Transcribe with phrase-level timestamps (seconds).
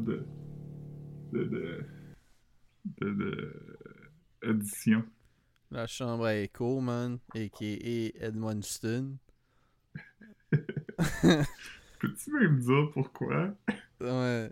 [0.00, 0.24] de.
[1.32, 1.44] de.
[1.44, 1.86] de.
[3.00, 4.60] de.
[5.70, 8.26] La chambre à écho, man, a.k.a.
[8.26, 9.18] Edmundston.
[12.00, 13.54] Peux-tu même dire pourquoi?
[14.00, 14.50] Ouais.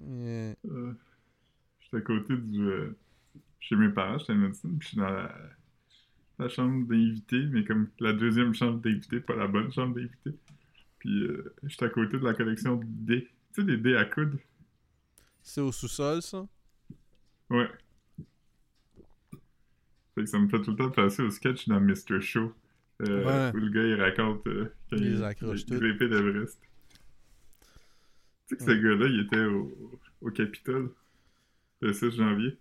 [0.00, 0.54] Yeah.
[0.66, 0.92] Euh,
[1.80, 2.62] j'étais à côté du.
[2.62, 2.96] euh,
[3.58, 5.34] chez mes parents, j'étais à Edmundston, puis je suis dans la,
[6.38, 10.30] la chambre d'invité, mais comme la deuxième chambre d'invité, pas la bonne chambre d'invité.
[10.98, 13.26] Puis euh, j'étais à côté de la collection de
[13.64, 14.38] des dés à coude?
[15.42, 16.46] C'est au sous-sol, ça?
[17.50, 17.68] Ouais.
[20.14, 22.20] Fait que ça me fait tout le temps penser au sketch dans Mr.
[22.20, 22.52] Show.
[23.02, 23.56] euh, Ouais.
[23.56, 26.60] Où le gars il raconte euh, quand Il il, les accroche il grimpait d'Everest.
[28.48, 29.72] Tu sais que ce gars-là, il était au,
[30.20, 30.90] au Capitole
[31.80, 32.58] le 6 janvier.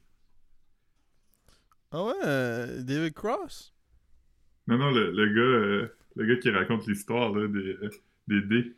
[1.92, 3.74] Ah ouais, euh, David Cross?
[4.68, 7.34] Non, non, le, le gars le gars qui raconte l'histoire
[8.28, 8.76] des dés.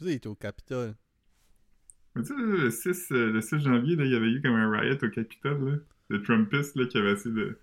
[0.00, 0.94] Il était au Capitole.
[2.14, 4.54] Mais tu sais, le 6, euh, le 6 janvier, là, il y avait eu comme
[4.54, 5.76] un riot au Capitole, là.
[6.08, 7.58] Le Trumpiste, là, qui avait essayé de.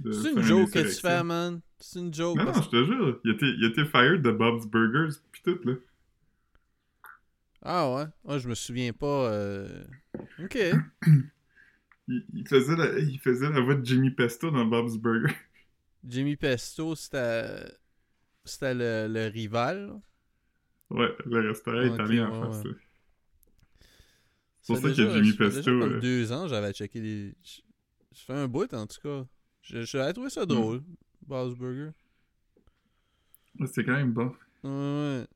[0.00, 1.60] de C'est une joke que tu fais, man.
[1.78, 2.38] C'est une joke.
[2.38, 3.20] Non, non, je te jure.
[3.24, 5.74] Il était, il était fired de Bob's Burgers, pis tout, là.
[7.62, 8.04] Ah ouais?
[8.26, 9.30] Ah, je me souviens pas.
[9.32, 9.84] euh,
[10.42, 10.56] Ok.
[12.06, 15.34] Il, il faisait la, il faisait la voix de Jimmy Pesto dans Bob's Burgers.
[16.04, 17.66] Jimmy Pesto, c'était.
[18.44, 20.00] C'était le, le rival.
[20.90, 22.72] Ouais, le restaurant Ok, italien en ouais, face, ouais.
[24.60, 25.78] C'est pour Ça fait qu'il y a déjà- Pesto.
[25.78, 27.34] comme deux ans, j'avais checké les.
[28.12, 29.26] Je fais un bout, en tout cas.
[29.62, 30.82] J'avais trouvé ça drôle,
[31.26, 31.90] Bob's Burger.
[33.66, 34.34] C'était quand même bon.
[34.62, 35.26] Ouais, ouais.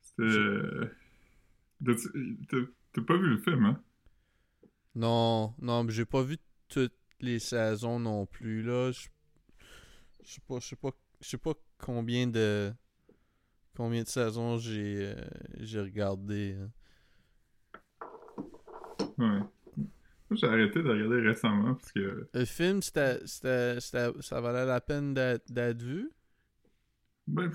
[0.00, 0.22] C'était.
[0.22, 0.94] euh,
[2.92, 3.82] T'as pas vu le film, hein?
[4.94, 8.90] Non, non, mais j'ai pas vu toutes les saisons non plus, là.
[8.92, 9.08] Je
[10.24, 12.72] je sais pas, je sais pas, je sais pas combien de.
[13.78, 15.14] Combien de saisons j'ai euh,
[15.60, 16.56] j'ai regardé.
[16.60, 16.68] hein.
[19.16, 19.38] Ouais.
[20.32, 22.28] J'ai arrêté de regarder récemment parce que.
[22.34, 26.10] Le film, c'était, c'était, c'était- ça valait la peine d'être, vu?
[27.28, 27.52] Ben,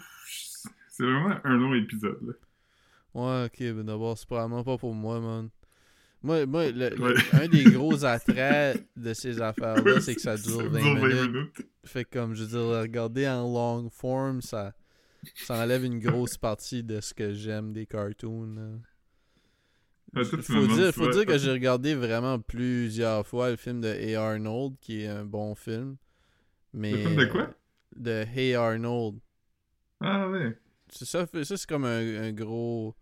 [0.88, 2.34] c'est vraiment un long épisode, là.
[3.16, 5.50] Ouais, ok, mais d'abord, c'est probablement pas pour moi, man.
[6.24, 6.96] Moi, moi le-
[7.34, 11.68] un des gros attraits de ces affaires-là, c'est que ça dure ça 20 dure minutes.
[11.84, 14.74] Fait que, comme je veux dire, regarder en long form, ça,
[15.36, 18.82] ça enlève une grosse partie de ce que j'aime des cartoons.
[20.16, 23.88] Ah, me faut dire, faut dire que j'ai regardé vraiment plusieurs fois le film de
[23.88, 25.98] Hey Arnold, qui est un bon film.
[26.74, 27.42] Mais, Le film de quoi?
[27.42, 27.48] euh,
[27.96, 29.16] De Hey Arnold.
[30.02, 30.56] Ah ouais.
[30.90, 32.96] C'est ça, ça c'est comme un, un gros.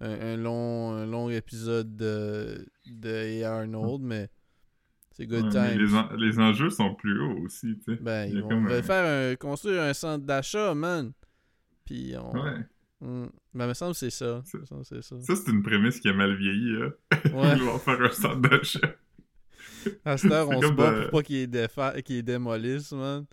[0.00, 4.28] Un, un long, un long épisode de, de Hey Arnold, mais
[5.12, 5.78] c'est good Ouais, time.
[5.78, 8.02] les, en- les enjeux sont plus hauts aussi, tu sais.
[8.02, 11.12] Ben, Il ils vont un- faire un, construire un centre d'achat, man.
[11.84, 12.32] Puis on.
[12.42, 12.58] Ouais.
[13.00, 13.26] Hmm.
[13.52, 14.42] Ben, il me semble que c'est ça.
[14.44, 15.20] C'est ça.
[15.20, 16.92] Ça, c'est une prémisse qui a mal vieilli, hein.
[17.34, 17.56] Ouais.
[17.56, 18.94] Vouloir faire un d'achat.
[20.04, 22.00] À cette heure, on se bat dans- pour pas qu'il défa...
[22.02, 23.26] qu'il démolisse, man.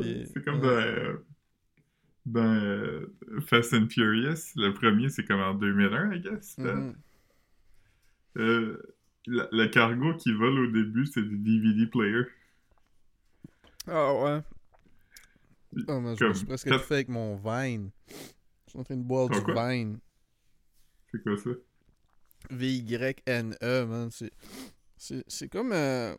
[0.00, 0.60] Puis- C'est comme ouais.
[0.62, 1.16] dans, euh,
[2.26, 3.14] dans euh,
[3.46, 4.54] Fast and Furious.
[4.56, 6.58] Le premier, c'est comme en 2001, I guess.
[6.58, 6.94] Mhm.
[8.38, 8.82] Euh,
[9.26, 12.26] la- le cargo qui vole au début, c'est des DVD players.
[13.86, 14.40] Ah ouais.
[15.88, 17.90] Oh, je suis presque fait avec mon Vine.
[18.08, 19.70] Je suis en train de boire du quoi?
[19.72, 19.98] Vine.
[21.10, 21.50] C'est quoi ça?
[22.50, 24.10] V-Y-N-E, man.
[24.96, 25.72] C'est, comme.
[25.72, 26.14] euh,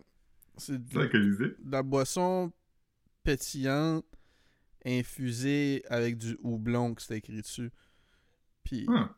[0.57, 2.51] c'est de, la boisson
[3.23, 4.05] pétillante
[4.85, 7.72] infusée avec du houblon que c'est écrit dessus.
[8.63, 9.16] Puis Ah,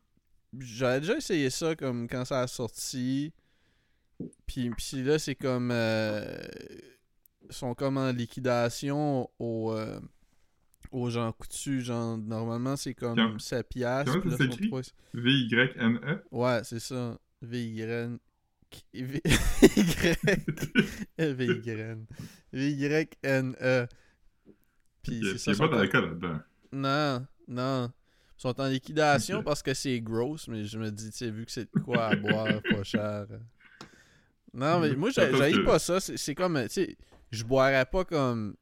[0.60, 3.34] j'avais déjà essayé ça comme quand ça a sorti.
[4.46, 5.70] Puis, puis là, c'est comme.
[5.72, 6.38] euh,
[7.50, 9.72] ils sont comme en liquidation au.
[9.72, 10.00] euh,
[10.92, 14.20] aux gens coutus, genre normalement c'est comme 7 piastres.
[14.22, 14.72] comment ça s'écrit?
[15.14, 16.24] V-Y-N-E?
[16.32, 17.18] Ouais, c'est ça.
[17.42, 18.18] V-Y...
[18.94, 19.22] V...
[19.24, 20.14] Y...
[21.18, 21.98] V-Y...
[22.54, 23.88] V-Y-N-E.
[25.04, 25.54] Puis Il c'est ça.
[25.54, 26.40] sont pas d'alcool là-dedans.
[26.72, 27.92] Non, non.
[28.38, 31.46] Ils sont en liquidation parce que c'est gross, mais je me dis, tu sais, vu
[31.46, 33.26] que c'est de quoi à boire, pas cher.
[34.54, 34.96] Non, mais Mhm.
[34.98, 36.00] moi, que- pas ça.
[36.00, 36.98] C'est comme, tu sais,
[37.32, 38.56] je boirais pas comme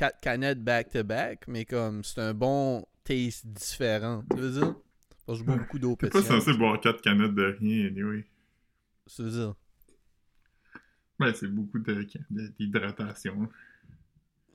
[0.00, 4.24] quatre canettes back-to-back, mais comme c'est un bon taste différent.
[4.32, 4.74] Tu veux dire?
[5.26, 8.24] Parce que je bois beaucoup d'eau T'es pas censé boire 4 canettes de rien, anyway.
[9.14, 9.54] Tu veux dire?
[11.18, 13.48] Ouais, c'est beaucoup de- de- d'hydratation.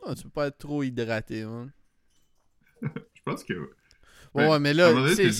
[0.06, 1.70] Non, tu peux pas être trop hydraté, hein.
[3.14, 3.54] Je pense que.
[3.54, 3.70] Ouais,
[4.36, 5.32] Ben, ouais, mais à un là, c'est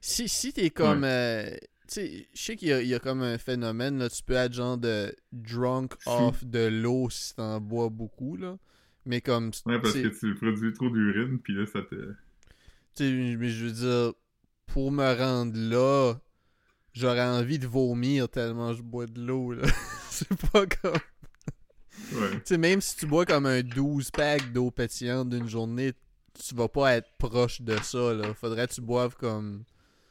[0.00, 1.04] si, si t'es comme.
[1.04, 1.50] euh,
[1.88, 4.52] tu sais, je sais qu'il y, y a comme un phénomène, là, tu peux être
[4.52, 8.56] genre de drunk off de l'eau si t'en bois beaucoup, là.
[9.06, 9.50] Mais comme.
[9.66, 11.94] Ouais, parce que tu produis trop d'urine, puis là, ça te.
[11.94, 12.14] tu
[12.94, 14.14] sais, mais je veux dire.
[14.66, 16.14] pour me rendre là,
[16.94, 19.66] j'aurais envie de vomir tellement je bois de l'eau, là.
[20.10, 20.98] c'est pas comme...
[22.12, 22.30] Ouais.
[22.36, 25.92] Tu sais, même si tu bois comme un 12 pack d'eau pétillante d'une journée,
[26.34, 28.32] tu vas pas être proche de ça, là.
[28.34, 29.64] Faudrait que tu boives comme...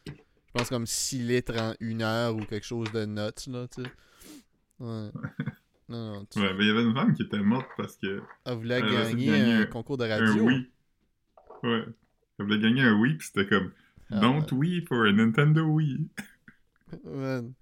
[0.05, 3.83] Je pense comme 6 litres en une heure ou quelque chose de nuts, là, tu
[3.83, 3.89] sais.
[4.79, 5.09] Ouais.
[5.89, 8.21] Non, non, tu Ouais, mais il y avait une femme qui était morte parce que
[8.45, 10.43] elle voulait elle gagner gagner un un- concours de un radio.
[10.45, 10.71] oui.
[11.63, 11.85] Ouais.
[12.39, 13.71] Elle voulait gagner un oui, pis c'était comme
[14.09, 16.09] Ah, Don't Wii for a Nintendo Wii.
[17.03, 17.53] Man.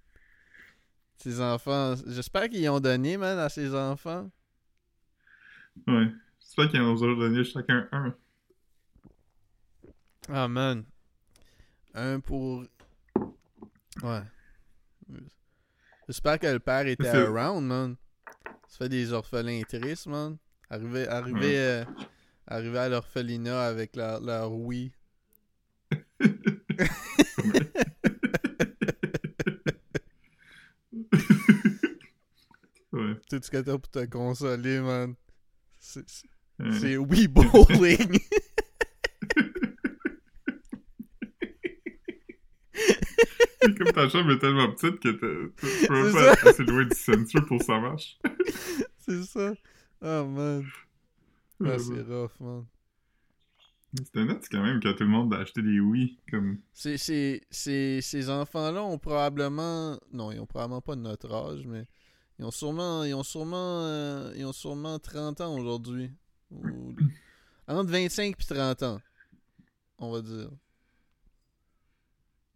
[1.18, 4.28] Ses enfants, j'espère qu'ils ont donné, man, à ses enfants.
[5.86, 6.08] Ouais.
[6.40, 8.14] J'espère qu'ils en ont donné chacun un.
[10.28, 10.84] Ah, man.
[11.94, 12.64] Un pour.
[14.02, 14.22] Ouais.
[16.08, 17.96] J'espère que le père était around, man.
[18.72, 20.38] Ça fait des orphelins tristes, man.
[20.70, 21.84] Arriver, arriver, euh,
[22.46, 24.92] arriver à l'orphelinat avec leur, leur oui.
[32.92, 33.14] ouais.
[33.28, 35.14] Tout ce que t'as pour te consoler, man?
[35.78, 36.04] C'est
[36.58, 36.96] Ouais.
[36.96, 38.18] oui bowling.
[43.78, 47.58] Comme ta chambre est tellement petite que tu peux pas assez loin du centre pour
[47.58, 48.18] que ça marche.
[48.98, 49.52] c'est ça.
[50.00, 50.64] Oh, man.
[51.60, 52.66] Ah, Ouais, c'est rough, man.
[53.94, 56.18] C'était net quand même que tout le monde a acheté des Wii.
[56.30, 56.58] Comme...
[56.72, 59.98] C'est, c'est, c'est- ces enfants-là ont probablement.
[60.12, 61.86] Non, ils ont probablement pas de notre âge, mais.
[62.38, 63.04] Ils ont sûrement.
[63.04, 63.82] Ils ont sûrement.
[63.84, 66.10] euh, ils ont sûrement 30 ans aujourd'hui.
[66.50, 66.94] Ou-
[67.68, 69.00] Entre 25 et 30 ans.
[69.98, 70.50] On va dire.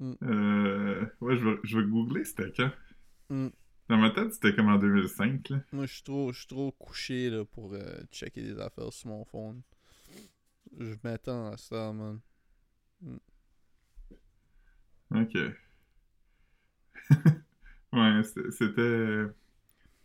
[0.02, 1.06] Euh...
[1.20, 2.70] Ouais, je vais, je vais googler c'était quand.
[3.30, 3.48] Mm.
[3.88, 5.58] Dans ma tête, c'était comme en 2005, là.
[5.70, 9.62] Moi, je suis trop, trop couché là, pour euh, checker des affaires sur mon phone.
[10.78, 12.20] Je m'attends à ça, man.
[15.10, 15.34] Ok.
[17.92, 19.24] ouais, c'est- c'était...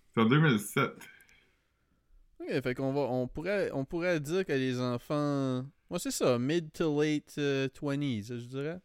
[0.09, 0.91] C'était en 2007.
[2.39, 3.01] Ok, fait qu'on va.
[3.01, 5.65] On pourrait, on pourrait dire que les enfants.
[5.89, 8.79] Moi, c'est ça, mid to late euh, 20s, je dirais.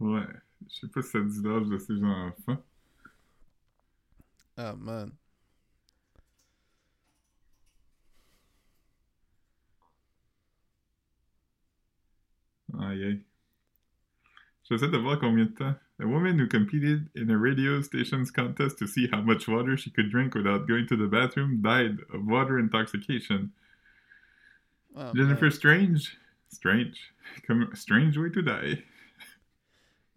[0.00, 0.26] Ouais.
[0.68, 2.64] Je sais pas si ça dit l'âge de ces enfants.
[4.62, 5.12] Ah, man.
[12.78, 13.20] Aïe aïe.
[14.68, 15.76] J'essaie de voir combien de temps.
[15.98, 19.90] A woman who competed in a radio station's contest to see how much water she
[19.90, 23.52] could drink without going to the bathroom died of water intoxication.
[24.94, 25.52] Ah, Jennifer man.
[25.52, 26.18] Strange,
[26.50, 27.12] Strange,
[27.74, 28.82] strange way to die,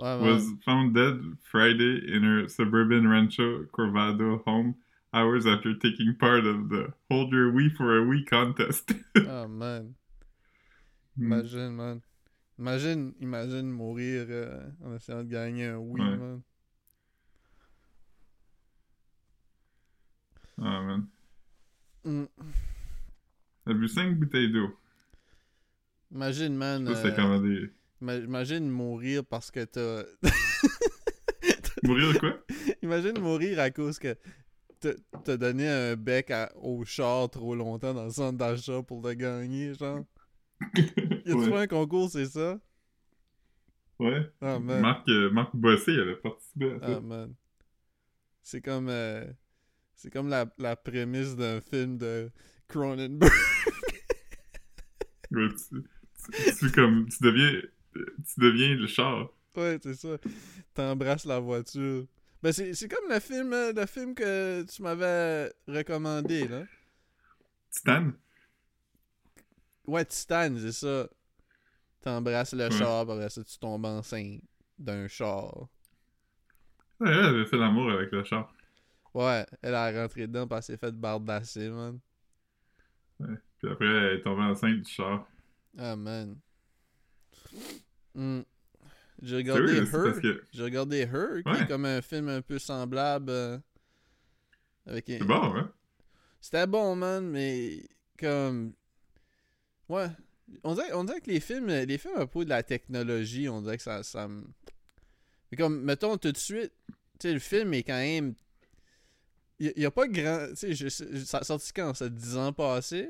[0.03, 0.27] Ouais, man.
[0.35, 4.75] was found dead Friday in her suburban Rancho Corvado home
[5.13, 8.91] hours after taking part of the Hold Your Wii for a Wii contest.
[9.27, 9.95] Ah, man.
[11.15, 11.31] Hmm.
[11.31, 12.01] Imagine, man.
[12.59, 16.17] Imagine, imagine mourir euh, en essayant de gagner un oui, Ouais.
[16.17, 16.43] man.
[20.61, 21.07] Ah man.
[22.05, 22.27] Mm.
[23.65, 24.69] T'as bu 5 bouteilles d'eau.
[26.11, 26.85] Imagine, man.
[26.87, 27.69] Ça, c'est euh, ima-
[28.09, 30.03] imagine mourir parce que t'as.
[31.83, 32.33] Mourir de quoi?
[32.81, 34.15] imagine mourir à cause que
[34.79, 39.13] t'as donné un bec à- au char trop longtemps dans le centre d'achat pour le
[39.13, 40.03] gagner, genre.
[41.25, 41.57] Y a-tu ouais.
[41.57, 42.59] un concours, c'est ça?
[43.99, 44.29] ouais.
[44.41, 44.81] Ah, man.
[44.81, 46.85] Marc, euh, Marc Bossé, elle a participé à ça.
[46.97, 47.33] Ah, man.
[48.41, 48.89] C'est comme.
[48.89, 49.25] euh,
[49.95, 52.29] c'est comme la, la prémisse d'un film de
[52.67, 53.31] Cronenberg.
[55.31, 55.83] Ouais, tu,
[56.31, 57.61] tu, tu comme, tu deviens,
[57.93, 59.29] tu deviens le char.
[59.55, 60.17] ouais, c'est ça.
[60.73, 62.05] T'embrasses la voiture.
[62.41, 66.63] Ben, c'est comme le film, euh, le film que tu m'avais recommandé, là.
[67.69, 68.11] Titan?
[69.85, 71.07] Ouais, Titan, c'est ça.
[72.01, 72.71] T'embrasses le Ouais.
[72.71, 74.41] char, après ça, tu tombes enceinte
[74.77, 75.67] d'un char.
[76.99, 78.53] Ouais, elle avait fait l'amour avec le char.
[79.13, 81.99] Ouais, elle a rentré dedans, puis elle s'est fait bardasser, man.
[83.19, 85.25] Puis après, elle est tombée enceinte du char.
[85.77, 86.35] Ah, man.
[88.15, 88.41] Hmm.
[89.21, 90.21] J'ai regardé Her.
[90.21, 93.29] que J'ai regardé Her, qui est comme un film un peu semblable.
[93.29, 93.57] euh,
[94.85, 95.71] avec un- c'est bon, hein?
[96.41, 97.87] C'était bon, man, mais
[98.19, 98.73] comme.
[99.87, 100.07] Ouais.
[100.63, 103.61] On dirait, on dirait que les films, les films à propos de la technologie, on
[103.61, 104.43] dirait que ça, ça me.
[105.51, 106.73] Mais comme, mettons tout de suite,
[107.19, 108.35] tu sais, le film est quand même.
[109.59, 110.49] Il n'y a, pas grand.
[110.55, 110.89] Tu sais,
[111.25, 111.93] ça a sorti quand?
[111.93, 113.09] Ça 10 ans passés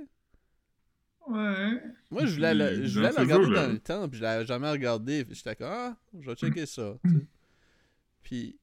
[1.30, 1.82] Ouais.
[2.12, 5.24] Moi, je voulais Puis, je voulais regarder dans le temps, puis je l'avais jamais regardé.
[5.25, 6.98] Puis j'étais comme, ah, je vais checker ça.
[8.24, 8.58] Puis.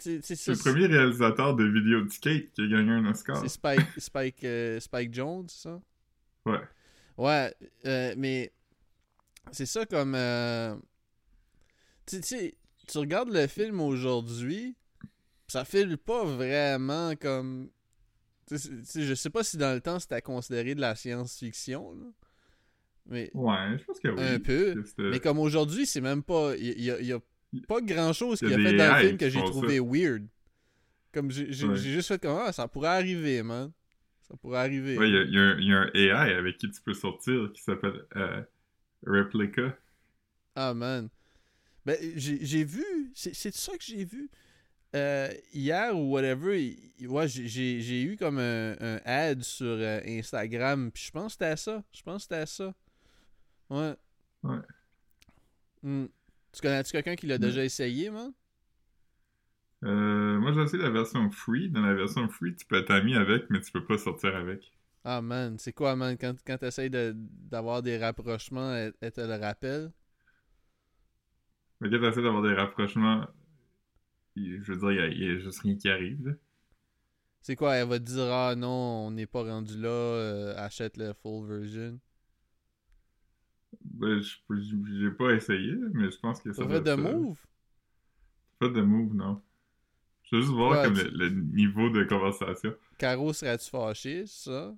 [0.00, 3.36] C'est le premier réalisateur de vidéos de skate qui a gagné un Oscar.
[3.40, 5.80] C'est Spike, Spike, euh, Spike Jones, ça?
[6.46, 6.60] Ouais.
[7.16, 7.52] Ouais,
[7.84, 8.52] euh, mais
[9.50, 10.14] c'est ça comme.
[10.14, 10.76] euh,
[12.06, 12.54] Tu sais,
[12.86, 14.76] tu regardes le film aujourd'hui,
[15.48, 17.68] ça file pas vraiment comme.
[18.50, 21.96] Je sais pas si dans le temps c'était considéré de la science-fiction.
[23.06, 23.30] Mais.
[23.34, 24.20] Ouais, je pense que oui.
[24.20, 24.82] Un peu.
[24.98, 26.54] Mais comme aujourd'hui, c'est même pas.
[26.56, 27.20] Il y, a- y a
[27.66, 30.26] pas grand chose qu'il a a fait dans le film que j'ai trouvé weird.
[31.12, 31.76] Comme j'ai Ouais.
[31.76, 33.72] juste fait comme Ah, ça pourrait arriver, man.
[34.28, 34.94] Ça pourrait arriver.
[35.00, 37.50] Il y a, y un- il y a un AI avec qui tu peux sortir
[37.54, 38.42] qui s'appelle euh,
[39.06, 39.74] Replica.
[40.54, 41.08] Ah, man.
[41.86, 42.84] Ben, j'ai vu.
[43.14, 44.28] C'est c'est ça que j'ai vu?
[44.94, 46.74] Euh, hier ou whatever,
[47.06, 50.90] ouais, j'ai- eu comme un, un ad sur euh, Instagram.
[50.92, 51.84] Puis je pense que c'était ça.
[51.92, 52.74] Je pense que c'était ça.
[53.70, 53.94] Ouais.
[54.42, 54.58] Ouais.
[55.82, 56.06] Hmm.
[56.52, 57.38] Tu connais-tu quelqu'un qui l'a Ouais.
[57.38, 58.32] déjà essayé, man?
[59.84, 61.68] Euh, moi, j'ai essayé la version free.
[61.70, 64.72] Dans la version free, tu peux être ami avec, mais tu peux pas sortir avec.
[65.04, 65.58] Ah, man.
[65.58, 66.16] C'est quoi, man?
[66.18, 69.92] Quand, quand t'essayes de- d'avoir des rapprochements, elle, elle te le rappelle?
[71.80, 73.26] Mais quand tu essaies d'avoir des rapprochements,
[74.62, 76.36] je veux dire, il y a, il y a juste rien qui arrive.
[77.40, 77.74] C'est quoi?
[77.74, 78.68] Elle va te dire Ah non,
[79.06, 81.98] on n'est pas rendu là, euh, achète le full version.
[83.82, 84.36] Ben, je-
[85.00, 87.02] j'ai pas essayé, mais je pense que ça doit fait de ça.
[87.02, 87.36] move?
[88.60, 89.42] Pas de move, non.
[90.24, 92.74] Je veux juste voir Ouais, comme tu- le, le niveau de conversation.
[92.98, 94.76] Caro, serais-tu fâché, ça?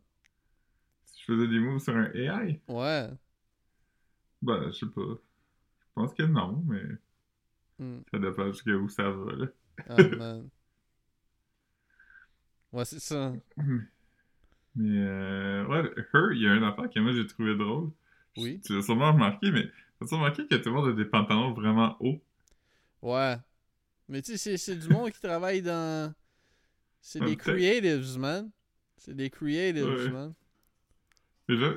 [1.05, 3.11] Si je faisais des moves sur un AI, Ouais.
[4.43, 5.01] ben, je sais pas.
[5.81, 6.83] Je pense que non, mais
[7.81, 8.01] Hmm.
[8.13, 9.47] ça dépend jusqu'à où ça va, là.
[9.89, 10.49] Ah, man.
[12.73, 13.33] Ouais, c'est ça.
[14.77, 17.91] Mais, euh, ouais, Her, il y a une affaire que moi j'ai trouvé drôle.
[18.37, 18.61] Oui.
[18.65, 19.69] Tu l'as sûrement remarqué, mais
[20.01, 22.21] as-tu remarqué que tout le monde a des pantalons vraiment hauts?
[23.03, 23.37] Ouais.
[24.09, 26.15] Mais tu sais, c'est- du monde qui travaille dans.
[27.01, 28.49] C'est des creatives, man.
[28.97, 30.11] C'est des creatives, Ouais.
[30.11, 30.35] man.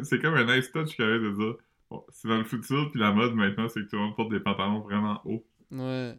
[0.04, 1.56] C'est comme un nice touch carré de dire,
[1.90, 4.30] bon, c'est dans le futur, puis la mode maintenant, c'est que tout le monde porte
[4.30, 5.44] des pantalons vraiment hauts.
[5.74, 6.18] Ouais.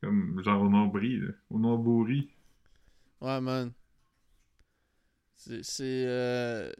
[0.00, 1.32] Comme genre au nombril, là.
[1.50, 2.28] au nombril.
[3.20, 3.72] Ouais, man.
[5.36, 5.62] C'est.
[5.62, 6.72] c'est, Euh...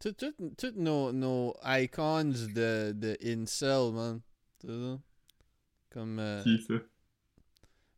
[0.00, 4.20] tout- tout- Toutes nos, nos icons de, de incel, man.
[4.60, 4.98] Tu sais,
[5.90, 6.18] Comme.
[6.18, 6.74] euh, Qui, ça?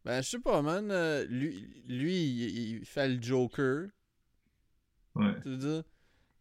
[0.05, 0.91] Ben, je sais pas, man.
[0.91, 3.89] euh, lui, lui il, il fait le Joker.
[5.15, 5.41] Ouais.
[5.43, 5.83] Tu veux dire?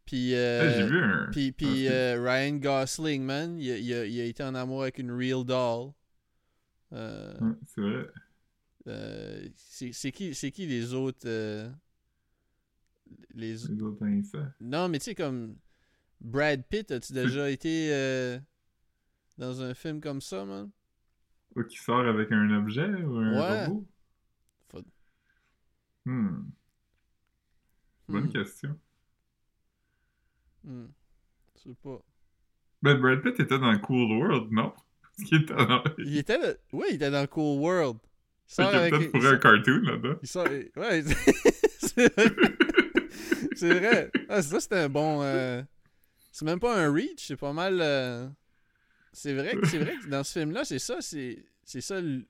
[0.05, 0.33] Puis.
[0.35, 1.27] Euh.
[1.31, 4.53] Puis, puis un- euh, Ryan Gosling, man, il, a- il a, il a été en
[4.55, 5.91] amour avec une real doll.
[6.93, 7.33] Euh,
[7.67, 8.07] c'est vrai.
[8.87, 11.27] euh, c'est qui, qui les autres
[13.33, 13.53] les...
[13.53, 14.47] Les autres instants.
[14.61, 15.55] Non, mais tu sais, comme
[16.21, 18.39] Brad Pitt, as-tu déjà été
[19.37, 20.69] dans un film comme ça, man?
[21.55, 23.65] Ou qui sort avec un objet ou un Ouais.
[23.65, 23.87] robot?
[24.69, 24.83] Faut-
[26.05, 26.43] Hmm.
[28.07, 28.79] Bonne Hmm, question.
[30.65, 30.87] Hmm.
[31.57, 31.99] Je sais pas.
[32.81, 34.73] Ben, Brad Pitt était dans Cool World, non?
[35.31, 35.83] Était dans...
[35.97, 37.97] Il était, là- oui, il était dans Cool World.
[38.49, 40.19] Il sort avec- peut-être pour un cartoon là-dedans.
[40.21, 40.47] Il sort.
[40.75, 41.03] Ouais,
[41.79, 42.35] c'est vrai.
[43.55, 44.11] C'est vrai.
[44.29, 45.21] Ah, ça, c'était un bon.
[45.23, 45.63] euh,
[46.31, 47.79] C'est même pas un reach, c'est pas mal.
[47.81, 48.27] euh,
[49.13, 52.25] C'est vrai, que- c'est vrai que dans ce film-là, c'est ça, c'est c'est ça, l-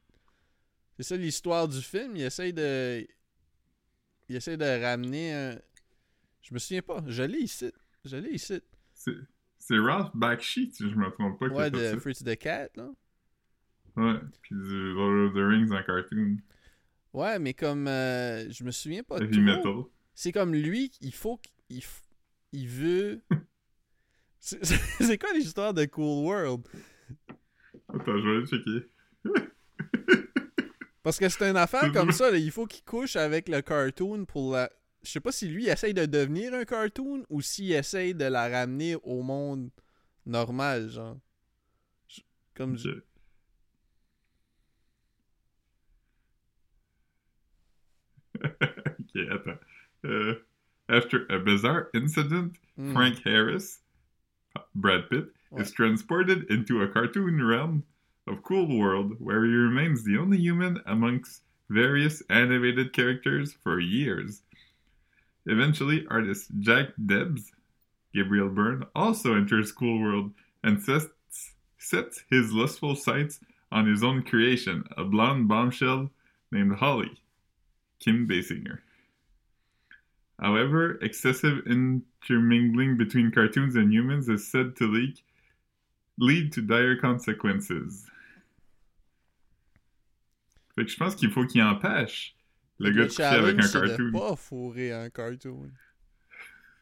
[0.96, 2.15] c'est ça l'histoire du film.
[2.15, 3.06] Il essaye de,
[4.30, 5.60] il essaye de ramener un.
[6.44, 7.04] Je me souviens pas.
[7.08, 7.72] Je l'ai ici.
[8.05, 8.62] Je l'ai ici.
[9.57, 12.89] C'est Ralph Bakshi, si je me trompe pas, Ouais, de Fritz the Cat, là.
[13.97, 16.38] Ouais, puis du Lord of the Rings en cartoon.
[17.13, 19.41] Ouais, mais comme euh, je me souviens pas Heavy trop.
[19.41, 19.83] metal.
[20.13, 22.03] C'est comme lui, il faut qu'il f-
[22.51, 23.21] il veut.
[24.39, 26.67] C'est quoi l'histoire de Cool World?
[27.89, 28.88] Attends, je vais aller checker.
[31.03, 34.25] Parce que c'est une affaire comme ça, là, il faut qu'il couche avec le cartoon
[34.25, 34.69] pour la.
[35.05, 38.50] Je sais pas si lui essaye de devenir un cartoon ou s'il essaye de la
[38.50, 39.69] ramener au monde
[40.25, 41.17] normal, genre.
[42.07, 42.21] Je-
[42.55, 43.01] Comme je-
[48.43, 49.15] Ok.
[49.31, 49.59] attends.
[50.03, 50.33] Uh,
[50.89, 52.91] after a bizarre incident, Hmm.
[52.93, 53.79] Frank Harris,
[54.75, 57.83] Brad Pitt, is transported into a cartoon realm
[58.27, 64.41] of Cool World where he remains the only human amongst various animated characters for years.
[65.45, 67.51] Eventually, artist Jack Debs,
[68.13, 70.31] Gabriel Byrne, also enters Cool World
[70.63, 71.07] and sets,
[71.77, 73.39] sets his lustful sights
[73.71, 76.09] on his own creation, a blonde bombshell
[76.51, 77.11] named Holly,
[77.99, 78.79] Kim Basinger.
[80.39, 85.23] However, excessive intermingling between cartoons and humans is said to leak,
[86.17, 88.05] lead to dire consequences.
[90.75, 92.33] Fait que je pense qu'il faut qu'il empêche
[92.79, 94.12] le gars de coucher avec un de cartoon.
[94.12, 95.72] pas fourrer un cartoon.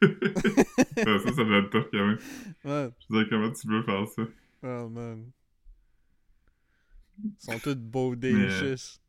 [0.02, 2.18] Ça, ça doit être tough quand même.
[2.64, 2.90] Ouais.
[3.00, 4.22] Je veux dire, comment tu peux faire ça?
[4.62, 5.30] Oh man.
[7.22, 9.00] Ils sont tous bodacious.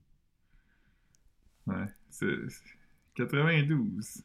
[1.67, 1.87] Ouais.
[2.09, 2.63] C'est c'est
[3.15, 4.23] 92.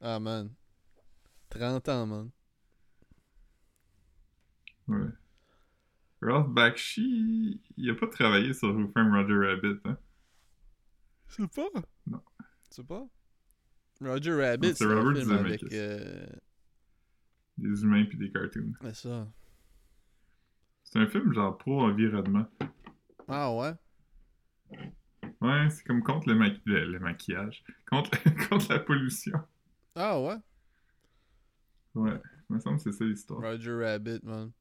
[0.00, 0.50] Ah, man.
[1.50, 2.30] 30 ans, man.
[4.86, 5.08] Ouais.
[6.20, 9.98] Ralph Bakshi, il a pas travaillé sur Who Framed Roger Rabbit, hein?
[11.28, 11.68] C'est pas?
[12.06, 12.22] Non.
[12.70, 13.06] C'est pas?
[14.00, 15.62] Roger Rabbit, c'est un film avec...
[15.72, 16.26] Euh...
[17.56, 18.72] Des humains puis des cartoons.
[18.82, 19.28] C'est ça.
[20.84, 22.46] C'est un film genre pro-environnement.
[23.26, 23.72] Ah ouais?
[25.40, 27.64] Ouais, c'est comme contre le, maqui- le, le maquillage.
[27.90, 28.10] Contre,
[28.48, 29.38] contre la pollution.
[29.94, 30.36] Ah ouais?
[31.94, 33.40] Ouais, il me semble que c'est ça l'histoire.
[33.40, 34.52] Roger Rabbit, man.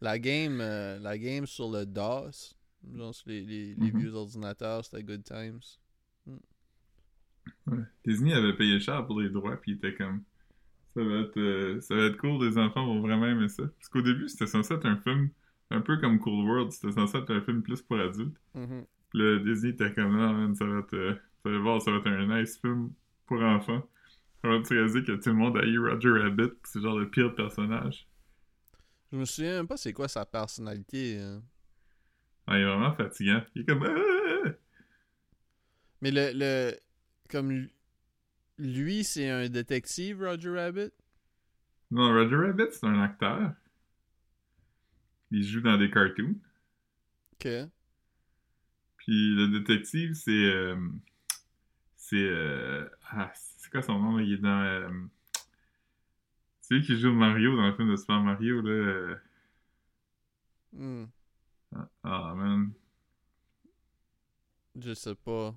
[0.00, 2.56] La game, euh, la game sur le DOS,
[2.92, 4.00] genre sur les, les, les Mhm.
[4.00, 5.60] vieux ordinateurs, c'était Good Times.
[7.66, 7.78] Ouais.
[8.04, 10.22] Disney avait payé cher pour les droits, puis il était comme.
[10.94, 13.62] Ça va être, euh, ça va être cool, les enfants vont vraiment aimer ça.
[13.78, 15.30] Parce qu'au début, c'était censé être un film
[15.70, 18.36] un peu comme Cool World, c'était censé être un film plus pour adultes.
[18.54, 18.84] Mhm.
[19.10, 20.94] Puis là, Disney était comme, non, man, ça va être.
[20.94, 22.92] euh, vous allez voir, ça va être un nice film
[23.26, 23.88] pour enfants.
[24.44, 26.98] On va te réaliser que tout le monde a eu Roger Rabbit, pis c'est genre
[26.98, 28.06] le pire personnage.
[29.12, 31.18] Je me souviens même pas c'est quoi sa personnalité.
[31.20, 31.42] hein.
[32.46, 33.42] Ah, il est vraiment fatigant.
[33.54, 33.84] Il est comme.
[33.84, 34.50] Ah!
[36.00, 36.72] Mais le, le
[37.28, 37.68] comme
[38.58, 40.92] lui- c'est un détective, Roger Rabbit?
[41.92, 43.52] Non, Roger Rabbit, c'est un acteur.
[45.32, 46.36] Il joue dans des cartoons.
[47.34, 47.70] Ok.
[48.96, 50.30] Puis le détective, c'est.
[50.30, 50.76] euh,
[51.96, 52.16] c'est.
[52.16, 54.16] euh, ah, c'est quoi son nom?
[54.16, 54.22] là?
[54.22, 54.62] Il est dans.
[54.62, 54.88] euh,
[56.62, 59.16] c'est lui qui joue Mario dans le film de Super Mario, là.
[60.74, 61.04] Hmm.
[61.74, 62.74] Ah, ah, man.
[64.78, 65.54] Je sais pas.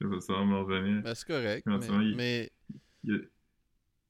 [0.00, 1.02] Je sais pas, ça va me revenir.
[1.04, 1.66] Mais c'est correct.
[1.66, 2.52] Mais il- mais,
[3.04, 3.28] Il-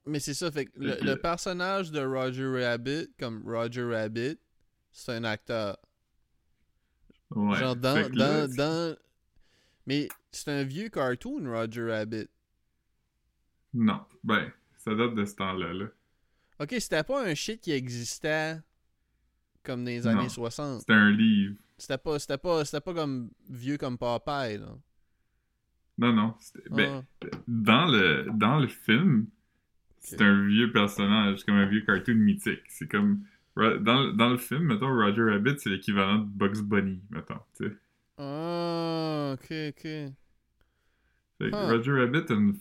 [0.07, 3.83] mais c'est ça, fait que le, Fait que- le personnage de Roger Rabbit, comme Roger
[3.85, 4.39] Rabbit,
[4.93, 5.77] c'est un acteur.
[7.31, 7.57] Ouais.
[7.59, 8.97] Genre dans, dans, dans...
[9.87, 12.29] Mais c'est un vieux cartoon, Roger Rabbit.
[13.75, 14.01] Non.
[14.25, 15.87] Ben, ça date de ce temps-là, là.
[16.59, 18.59] Ok, c'était pas un shit qui existait
[19.63, 20.11] comme dans les Non.
[20.19, 20.81] années 60.
[20.81, 21.55] C'était un livre.
[21.79, 24.77] C'était pas, c'était pas, c'était pas comme vieux comme Popeye, là.
[26.01, 26.35] Non, non.
[26.71, 27.27] Ben, Ah.
[27.47, 29.27] dans le, dans le film,
[30.01, 32.63] c'est un vieux personnage, comme un vieux cartoon mythique.
[32.69, 33.21] C'est comme.
[33.57, 37.41] Dans, le- dans le film, mettons, Roger Rabbit, c'est l'équivalent de Bugs Bunny, mettons.
[37.59, 37.77] tu sais.
[38.17, 39.83] Ah, ok, ok.
[39.83, 41.69] Fait que Ah.
[41.71, 42.59] Roger Rabbit a une,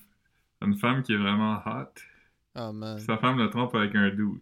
[0.62, 1.93] une femme qui est vraiment hot.
[2.56, 2.97] Ah, man.
[2.97, 4.41] Puis sa femme le trompe avec un dude.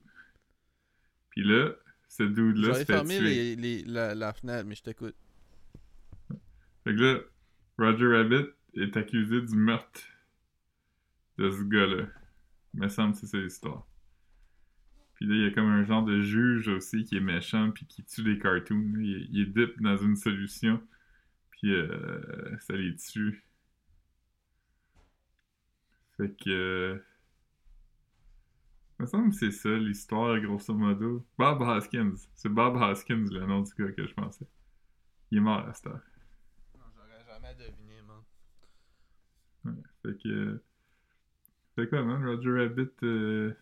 [1.29, 1.71] Puis là,
[2.07, 3.27] ce dude-là se fait fermé tuer.
[3.27, 5.15] les, les- la, la fenêtre, mais je t'écoute.
[6.83, 7.19] Fait que là,
[7.77, 8.47] Roger Rabbit
[8.81, 10.01] est accusé du meurtre
[11.37, 12.07] de ce gars-là.
[12.73, 13.87] Me semble que c'est ça l'histoire.
[15.15, 17.87] Puis là, il y a comme un genre de juge aussi qui est méchant puis
[17.87, 18.93] qui tue les cartoons.
[18.99, 20.79] Il, est dip dans une solution.
[21.49, 23.43] Puis euh, ça les tue.
[26.17, 27.01] Fait que...
[28.99, 31.25] Il me semble que c'est ça l'histoire, grosso modo.
[31.37, 32.15] Bob Hoskins.
[32.35, 34.47] C'est Bob Hoskins le nom du gars que je pensais.
[35.31, 36.01] Il est mort à cette heure.
[36.75, 37.86] Non, j'aurais jamais deviné,
[40.11, 40.29] fait que.
[40.29, 40.63] euh,
[41.75, 42.23] Fait quoi, man?
[42.25, 42.89] Roger Rabbit.
[43.03, 43.53] euh,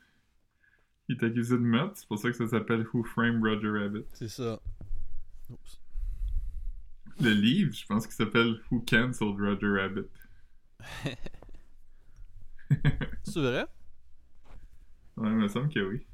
[1.07, 4.05] Il est accusé de meurtre, c'est pour ça que ça s'appelle Who Framed Roger Rabbit.
[4.13, 4.59] C'est ça.
[5.49, 5.79] Oups.
[7.21, 10.09] Le livre, je pense qu'il s'appelle Who Cancelled Roger Rabbit.
[13.23, 13.65] C'est vrai?
[15.17, 16.05] Ouais, il me semble que oui.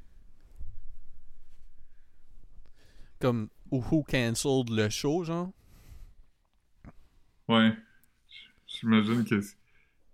[3.20, 5.50] Comme Who cancelled le show, genre?
[7.48, 7.72] Ouais.
[8.66, 9.40] J'imagine que.
[9.40, 9.56] c-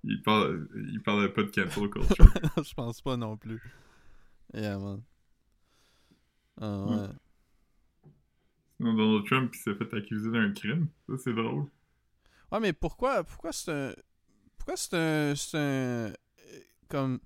[0.04, 0.68] Il, parle...
[0.92, 2.26] il parlait pas de cancel culture.
[2.64, 3.60] je pense pas non plus.
[4.54, 5.02] Yeah, man.
[6.60, 6.96] Ah, Ouais.
[6.96, 7.08] ouais.
[8.76, 10.88] Sinon, Donald Trump, il s'est fait accuser d'un crime.
[11.08, 11.66] Ça, c'est drôle.
[12.52, 13.92] Ouais, mais pourquoi, pourquoi c'est un.
[14.56, 15.34] Pourquoi c'est un.
[15.34, 15.60] C'est un.
[15.60, 16.12] euh,
[16.88, 17.18] Comme.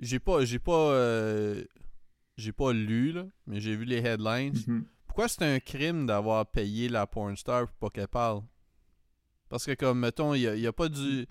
[0.00, 0.44] J'ai pas.
[0.44, 0.90] J'ai pas.
[0.92, 1.64] euh,
[2.36, 4.54] J'ai pas lu, là, mais j'ai vu les headlines.
[4.66, 4.84] Mhm.
[5.06, 8.42] Pourquoi c'est un crime d'avoir payé la porn star pour pas qu'elle parle?
[9.54, 11.26] Parce que, comme, mettons, il y a, pas du.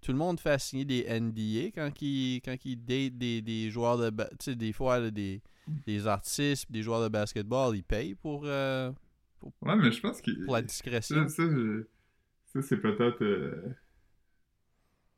[0.00, 4.10] Tout le monde fait signer des NDA quand ils quand datent des, des joueurs de.
[4.10, 5.42] Tu sais, des fois, là, des,
[5.84, 8.92] des artistes, des joueurs de basketball, ils payent pour, euh,
[9.60, 10.30] Ouais, mais je pense que.
[10.44, 11.26] pour la discrétion.
[11.26, 11.84] Ça, ça, je-
[12.52, 13.20] ça, c'est peut-être.
[13.24, 13.74] euh,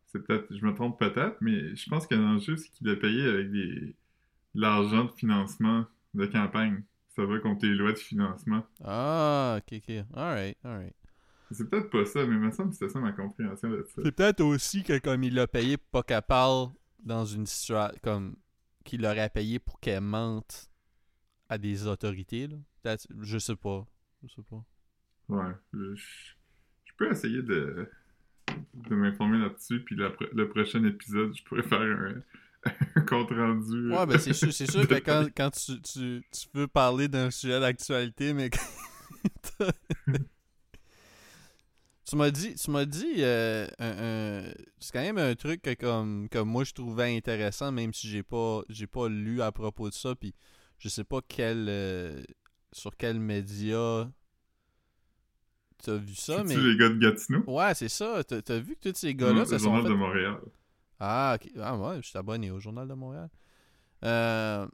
[0.06, 0.46] C'est peut-être.
[0.56, 3.68] Je me trompe peut-être, mais je pense que l'enjeu, c'est qu'il a payé avec des...
[3.74, 3.94] de
[4.54, 6.82] l'argent de financement de campagne.
[7.14, 8.62] Ça va contre les lois de financement.
[8.82, 10.04] Ah, ok, ok.
[10.14, 10.94] Alright, alright.
[11.50, 14.02] C'est peut-être pas ça, mais il me semble que c'était ça ma compréhension de ça.
[14.04, 17.96] C'est peut-être aussi que comme il l'a payé pour pas qu'elle parle dans une situation
[18.02, 18.36] comme
[18.84, 20.68] qu'il l'aurait payé pour qu'elle mente
[21.48, 22.56] à des autorités là.
[22.82, 23.86] Peut-être- je sais pas.
[24.22, 24.64] Je sais pas.
[25.28, 25.52] Ouais.
[25.72, 27.88] Je, je peux essayer de,
[28.74, 32.14] de m'informer là-dessus, puis la le prochain épisode, je pourrais faire un,
[32.96, 33.92] un compte rendu.
[33.92, 37.30] Ouais, ben c'est sûr, c'est sûr que quand, quand tu, tu, tu veux parler d'un
[37.30, 38.50] sujet d'actualité, mais
[42.08, 45.74] tu m'as dit, tu m'as dit, euh, un- un- c'est quand même un truc que
[45.74, 49.88] comme, comme moi je trouvais intéressant, même si j'ai pas, j'ai pas lu à propos
[49.88, 50.34] de ça, puis
[50.78, 52.22] je sais pas quel, euh,
[52.72, 54.08] sur quel média
[55.82, 57.42] t'as vu ça, mais les gars de Gatineau?
[57.46, 58.22] ouais, c'est ça.
[58.24, 60.40] T'as, t'as vu que tous ces gars-là, le ça sont Journal fait de Montréal.
[61.00, 61.50] ah, ok.
[61.60, 63.28] Ah, ouais, je suis abonné au Journal de Montréal.
[64.04, 64.66] Euh,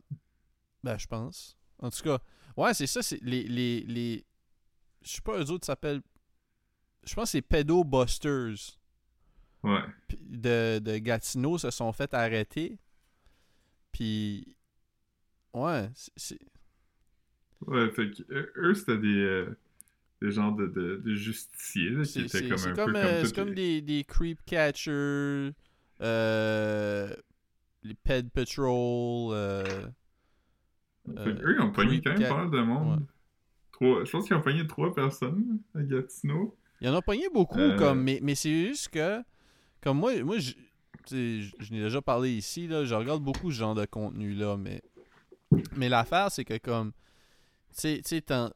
[0.83, 1.57] ben, je pense.
[1.79, 2.18] En tout cas,
[2.57, 3.03] ouais, c'est ça.
[3.03, 4.25] C'est les, les, les.
[5.03, 6.03] Je sais pas, eux autres s'appellent.
[7.05, 8.79] Je pense que c'est Pedo Busters
[9.62, 9.81] Ouais.
[10.21, 12.79] de, de Gatineau se sont fait arrêter.
[13.93, 14.57] Puis.
[15.55, 16.38] Ouais, c'est-.
[17.67, 18.23] Ouais, fait que
[18.57, 19.57] eux, c'était des, euh,
[20.21, 23.25] des genres de, de, de justiciers, là, qui C'est étaient comme un comme, peu euh,
[23.25, 25.53] c'est comme les- des, des creep catchers,
[26.01, 27.15] euh,
[27.85, 29.87] les Ped Patrol, euh,
[31.09, 33.01] eux, ils ont pogné quand même pas mal de monde.
[33.01, 33.07] ouais.
[33.73, 36.57] Trois, je pense qu'ils ont pogné trois personnes à Gatineau.
[36.83, 37.79] Il y en a pogné beaucoup, Euh.
[37.79, 39.23] comme, mais, mais c'est juste que,
[39.81, 40.53] comme moi, moi je,
[41.09, 44.83] je, n'ai déjà parlé ici, là, je regarde beaucoup ce genre de contenu-là, mais,
[45.77, 46.90] mais l'affaire, c'est que, comme,
[47.71, 48.51] tu sais, tu sais, t'en,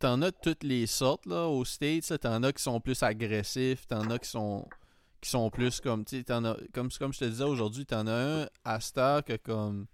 [0.00, 4.10] t'en as toutes les sortes, là, aux States, t'en as qui sont plus agressifs, t'en
[4.10, 4.68] as qui sont,
[5.22, 8.06] qui sont plus comme, tu sais, t'en as, comme, comme je te disais aujourd'hui, t'en
[8.06, 9.86] as un à heure que, comme,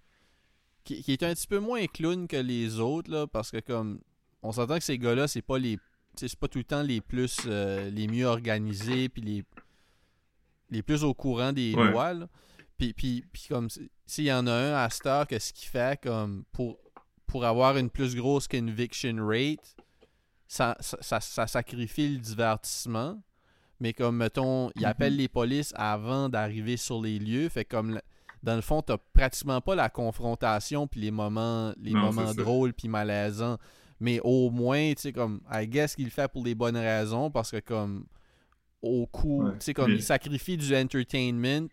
[0.82, 4.00] qui, qui est un petit peu moins clown que les autres, là, parce que, comme,
[4.42, 5.78] on s'entend que ces gars-là, c'est pas les
[6.26, 9.44] c'est pas tout le temps les plus euh, les mieux organisés puis les
[10.70, 11.90] les plus au courant des Ouais.
[11.90, 12.28] lois là.
[12.76, 15.68] puis, puis, puis comme si- s'il y en a un à Star que ce qu'il
[15.68, 16.78] fait comme pour
[17.26, 19.76] pour avoir une plus grosse conviction rate
[20.46, 23.20] ça, ça, ça- ça sacrifie le divertissement
[23.80, 24.88] mais comme mettons il Mhm.
[24.88, 28.00] appelle les polices avant d'arriver sur les lieux fait comme
[28.42, 32.72] dans le fond t'as pratiquement pas la confrontation puis les moments les Non, moments drôles
[32.72, 33.58] puis malaisants
[34.00, 37.30] mais au moins, tu sais, comme, I guess qu'il le fait pour les bonnes raisons,
[37.30, 38.06] parce que, comme,
[38.82, 41.68] au coup, Ouais, tu sais, comme, il sacrifie du entertainment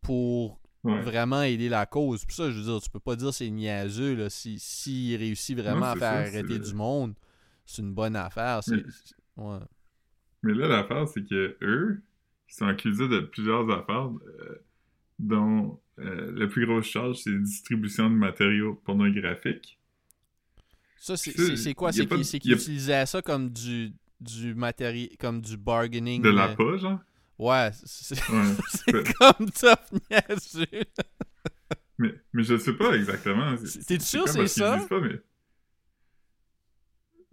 [0.00, 1.00] pour Ouais.
[1.02, 2.24] vraiment aider la cause.
[2.24, 5.58] Puis ça, je veux dire, tu peux pas dire c'est niaiseux, là, si, s'il réussit
[5.58, 7.14] vraiment Non, à faire ça, arrêter du monde,
[7.66, 8.60] c'est une bonne affaire.
[8.68, 8.82] Mais-
[9.36, 9.58] ouais.
[10.42, 12.02] Mais là, l'affaire, c'est que eux,
[12.48, 14.64] ils sont accusés de plusieurs affaires, euh,
[15.18, 19.78] dont euh, la plus grosse charge, c'est distribution de matériaux pornographiques.
[21.02, 21.92] Ça, c'est, quoi?
[21.92, 25.40] C'est pas qu'il, de- c'est y qu'il a- utilisait ça comme du, du matériel, comme
[25.40, 26.20] du bargaining.
[26.22, 27.00] De euh, l'appât, genre.
[27.38, 28.42] Ouais, c'est, Ouais.
[28.68, 30.66] c'est comme tough niaiseux.
[31.98, 33.56] mais, mais je sais pas exactement.
[33.64, 34.76] C'est- t'es sûr c'est qu'ils ça?
[34.76, 35.20] disent pas, mais...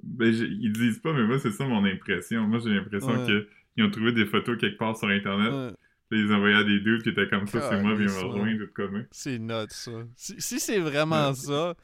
[0.02, 2.48] Ben, j'ai- ils disent pas, mais moi, c'est ça mon impression.
[2.48, 3.28] Moi, j'ai l'impression Ouais.
[3.28, 5.52] que ils ont trouvé des photos quelque part sur Internet.
[5.52, 5.76] Ouais.
[6.10, 8.66] Puis ils envoyaient à des dudes qui étaient comme ça, c'est moi, viens me rejoindre,
[8.66, 9.06] tout comme.
[9.12, 9.92] C'est nuts, ça.
[10.16, 11.76] Si, si c'est vraiment ça,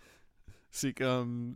[0.72, 1.56] c'est comme.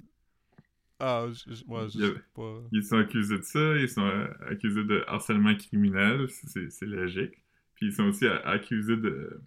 [1.00, 2.62] Ah, je, je- ouais, je sais pas.
[2.72, 4.06] Ils sont accusés de ça, ils sont
[4.50, 7.34] accusés de harcèlement criminel, c'est c'est logique.
[7.76, 9.42] Puis ils sont aussi accusés de,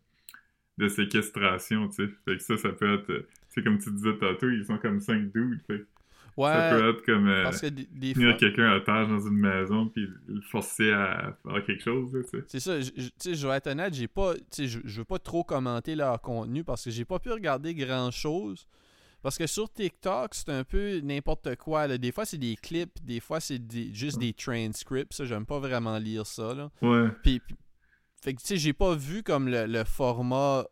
[0.78, 2.08] de séquestration, tu sais.
[2.26, 3.26] Fait que ça, ça peut être...
[3.50, 5.88] sais, comme tu disais tantôt, ils sont comme cinq dudes, fait que
[6.42, 7.28] ça Ouais, peut être comme...
[7.28, 8.38] euh, que des, des tenir fois.
[8.38, 12.44] quelqu'un à otage dans une maison puis le forcer à faire quelque chose, tu sais.
[12.46, 14.34] C'est ça, je- je- tu sais, je vais être honnête, j'ai pas.
[14.34, 17.30] Tu sais, je, je veux pas trop commenter leur contenu parce que j'ai pas pu
[17.30, 18.66] regarder grand chose.
[19.22, 21.86] Parce que sur TikTok, c'est un peu n'importe quoi.
[21.86, 21.98] là.
[21.98, 25.12] Des fois, c'est des clips, des fois, c'est des- juste des transcripts.
[25.12, 26.54] Ça, j'aime pas vraiment lire ça.
[26.54, 26.70] Là.
[26.82, 27.08] Ouais.
[27.22, 27.56] Puis, puis-
[28.22, 30.64] fait que tu sais, j'ai pas vu comme le, le format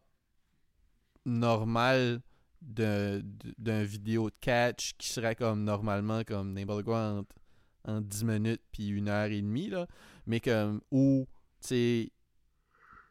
[1.25, 2.21] normal
[2.63, 3.23] de-
[3.59, 7.37] d'un vidéo de catch qui serait comme normalement comme n'importe quoi entre,
[7.85, 9.87] entre 10 minutes puis une heure et demie là
[10.27, 11.27] mais comme où
[11.63, 12.13] tu sais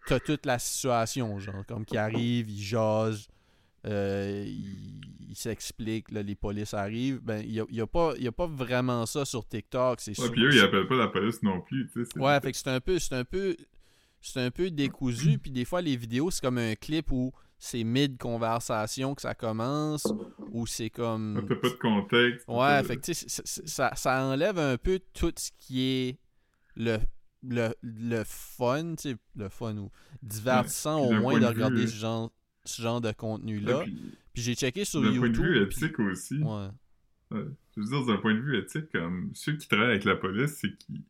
[0.08, 3.28] t'as toute la situation genre comme qui arrive il jase
[3.88, 8.14] euh, il, il s'explique là, les polices arrivent ben il y a, y a pas
[8.18, 11.08] y a pas vraiment ça sur TikTok c'est Ouais, puis eux, ils appellent pas la
[11.10, 13.56] police non plus, Ouais, fait que c'est un peu c'est un peu
[14.22, 17.84] c'est un peu décousu puis des fois les vidéos c'est comme un clip où c'est
[17.84, 20.14] mid conversation que ça commence
[20.52, 22.46] ou c'est comme T'as pas de contexte.
[22.48, 26.20] Ouais, fait que ça, ça enlève un peu tout ce qui est
[26.76, 26.98] le
[27.44, 29.92] le, le fun, tu sais, le fun ou
[30.24, 32.32] divertissant au moins de vue- regarder ce genre
[32.68, 33.80] ce genre de contenu là.
[33.80, 35.20] Ouais, puis Puis j'ai checké sur D'un YouTube.
[35.22, 36.38] point de vue puis- éthique aussi.
[36.40, 36.68] Ouais.
[37.32, 40.58] Je veux dire, d'un point de vue éthique, comme ceux qui travaillent avec la police,
[40.62, 41.02] c'est qu'ils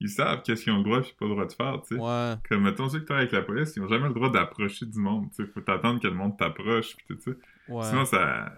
[0.00, 2.00] ils savent qu'est-ce qu'ils ont le droit et pas le droit de faire, tu sais.
[2.00, 2.34] Ouais.
[2.48, 4.98] Comme, mettons, ceux qui travaillent avec la police, ils ont jamais le droit d'approcher du
[4.98, 5.50] monde, tu sais.
[5.50, 7.30] Faut t'attendre que le monde t'approche, pis tout ça.
[7.68, 7.84] Ouais.
[7.84, 8.52] Sinon, ça...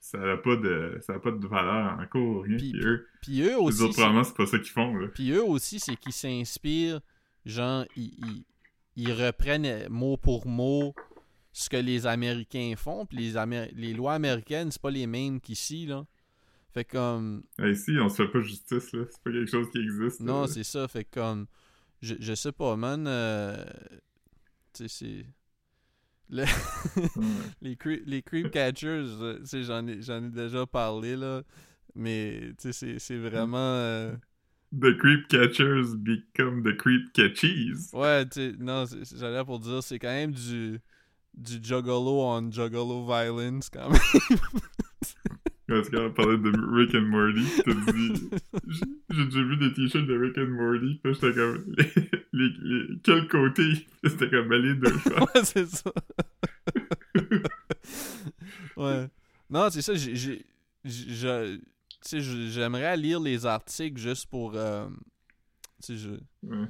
[0.00, 3.06] ça n'a pas de ça a pas de valeur en cours rien Puis- puis eux
[3.22, 3.82] Puis eux les aussi.
[3.82, 7.00] autres c'est- probablement c'est pas ça qu'ils font là Puis eux aussi, c'est qu'ils s'inspirent,
[7.46, 8.44] genre, ils, ils,
[8.96, 10.94] ils reprennent mot pour mot
[11.52, 13.06] ce que les Américains font.
[13.06, 16.06] Puis les, Amé- les lois américaines, c'est pas les mêmes qu'ici, là.
[16.72, 17.42] Fait comme.
[17.58, 20.62] Ici on se fait pas justice là c'est pas quelque chose qui existe Non, c'est
[20.64, 20.86] ça.
[20.86, 21.46] Fait comme.
[22.00, 23.06] Je, je sais pas, man.
[23.08, 23.64] euh,
[24.72, 25.26] tu sais, c'est.
[26.32, 26.44] Le-
[27.60, 28.86] les, cre- les creep catchers,
[29.20, 31.42] euh, tu sais, j'en ai, ai déjà parlé, là.
[31.96, 33.58] Mais, tu sais, c'est- vraiment.
[33.58, 34.14] euh,
[34.72, 38.84] the creep catchers become the creep catchies Ouais, tu sais, non,
[39.16, 40.78] j'allais pour dire, c'est quand même du,
[41.34, 44.00] du juggalo on juggalo violence, quand même.
[45.68, 48.28] Parce qu'on parlait de Rick and Morty, t'as dit
[48.66, 51.92] J'ai j'ai déjà vu des t-shirts de Rick and Morty, puis j'étais comme les,
[52.32, 53.86] les, les- quel côté?
[54.04, 55.20] C'était comme les deux fois.
[55.34, 55.92] ouais, c'est ça.
[58.76, 59.08] ouais.
[59.48, 60.44] Non, c'est ça, j'ai.
[62.04, 64.52] j'aimerais lire les articles juste pour.
[64.56, 64.88] euh,
[65.84, 66.10] tu sais, je.
[66.42, 66.66] Ouais.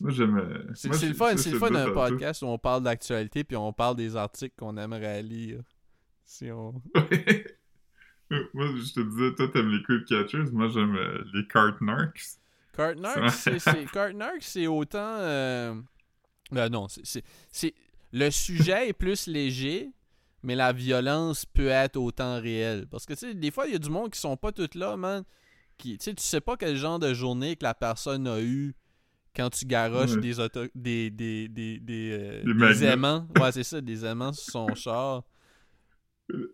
[0.00, 0.38] Moi j'aime.
[0.38, 3.72] euh, C'est le fun, c'est le fun d'un podcast où on parle d'actualité puis on
[3.72, 5.60] parle des articles qu'on aimerait lire.
[6.24, 6.80] Si on.
[8.30, 12.20] Moi je te disais, toi t'aimes les creep catchers, moi j'aime euh, les cart narcs.
[13.92, 14.98] Cartnark, c'est autant.
[15.20, 15.74] euh,
[16.52, 17.74] ben non, c'est- c'est c'est
[18.12, 19.90] le sujet est plus léger,
[20.42, 22.86] mais la violence peut être autant réelle.
[22.86, 24.74] Parce que tu sais, des fois il y a du monde qui sont pas toutes
[24.74, 25.24] là, man.
[25.78, 28.74] Qui, tu sais, tu sais pas quel genre de journée que la personne a eu
[29.38, 30.20] quand tu garoches Ouais.
[30.20, 33.28] des, auto- des des des des, euh, Des aimants.
[33.40, 35.22] Ouais, c'est ça, des aimants sur son char.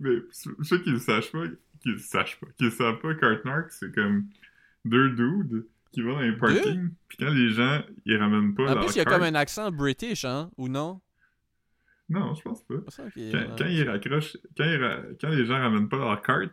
[0.00, 1.46] Mais ceux qui le sachent pas,
[1.80, 4.26] qui le sachent pas, qui le savent pas, cart narcs, c'est comme
[4.84, 8.74] deux dudes qui vont dans les parkings, puis quand les gens ils ramènent pas En
[8.74, 11.00] leur plus, il y a comme un accent british, hein, ou non?
[12.08, 12.74] Non, je pense pas.
[12.96, 16.52] Quand, quand ils raccrochent, quand, ils ra- quand les gens ramènent pas leur carte,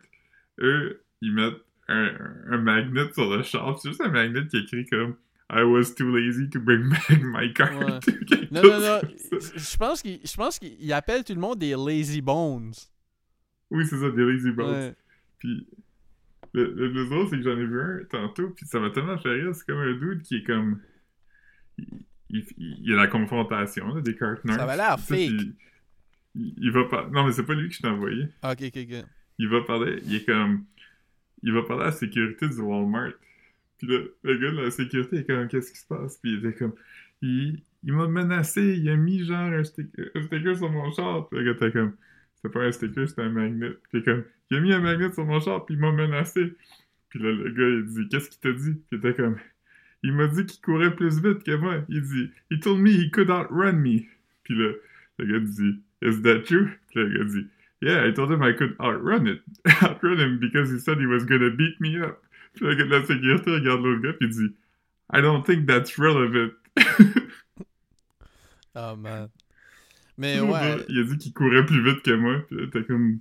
[0.59, 2.09] eux, ils mettent un,
[2.51, 3.77] un magnet sur le char.
[3.79, 5.15] C'est juste un magnet qui écrit comme
[5.53, 7.75] I was too lazy to bring back my card.
[7.75, 7.99] Ouais.
[8.51, 9.01] Non, non, non.
[9.55, 12.73] Je pense qu'il je pense qu'il appelle tout le monde des lazy bones.
[13.69, 14.73] Oui, c'est ça, des lazy bones.
[14.73, 14.95] Ouais.
[15.39, 15.67] Puis
[16.53, 19.17] le, le, le drôle, c'est que j'en ai vu un tantôt, puis ça m'a tellement
[19.17, 19.53] fait rire.
[19.55, 20.81] C'est comme un dude qui est comme.
[21.77, 21.85] Il,
[22.29, 24.57] il, il y a la confrontation là, des cart narcs.
[24.59, 25.17] Ça avait l'air fake.
[25.37, 25.55] puis
[26.35, 27.07] Il, il va pas.
[27.11, 28.23] Non, mais c'est pas lui que je t'ai envoyé.
[28.43, 29.05] Ok, ok, ok.
[29.39, 30.65] il va parler, il est comme,
[31.43, 33.13] il va parler à la sécurité du Walmart.
[33.81, 36.17] Puis le, le gars de la sécurité est comme, qu'est-ce qui se passe?
[36.17, 36.73] Puis il était comme,
[37.23, 41.27] il, il m'a menacé, il a mis genre un sticker, un sticker sur mon char.
[41.27, 41.95] Puis le gars était comme,
[42.35, 43.71] c'était pas un sticker, c'était un magnet.
[43.91, 46.53] Puis comme, il a mis un magnet sur mon char, puis il m'a menacé.
[47.09, 48.73] Puis là, le gars, il dit, qu'est-ce qu'il t'a dit?
[48.73, 49.37] Puis il était comme,
[50.03, 51.83] il m'a dit qu'il courait plus vite que moi.
[51.89, 54.01] Il dit, he told me he could outrun me.
[54.43, 54.73] Puis là,
[55.17, 56.69] le gars dit, is that true?
[56.91, 57.47] Puis le gars dit,
[57.81, 59.41] Yeah, I told him I could outrun it.
[59.81, 62.21] outrun him because he said he was gonna beat me up.
[62.53, 64.55] Puis le gars de la sécurité regarde l'autre gars puis il dit
[65.13, 66.51] I don't think that's relevant.
[68.75, 69.29] Oh man.
[70.17, 70.85] Mais ouais.
[70.87, 72.39] Il a dit qu'il courait plus vite que moi.
[72.47, 73.19] Puis t'es comme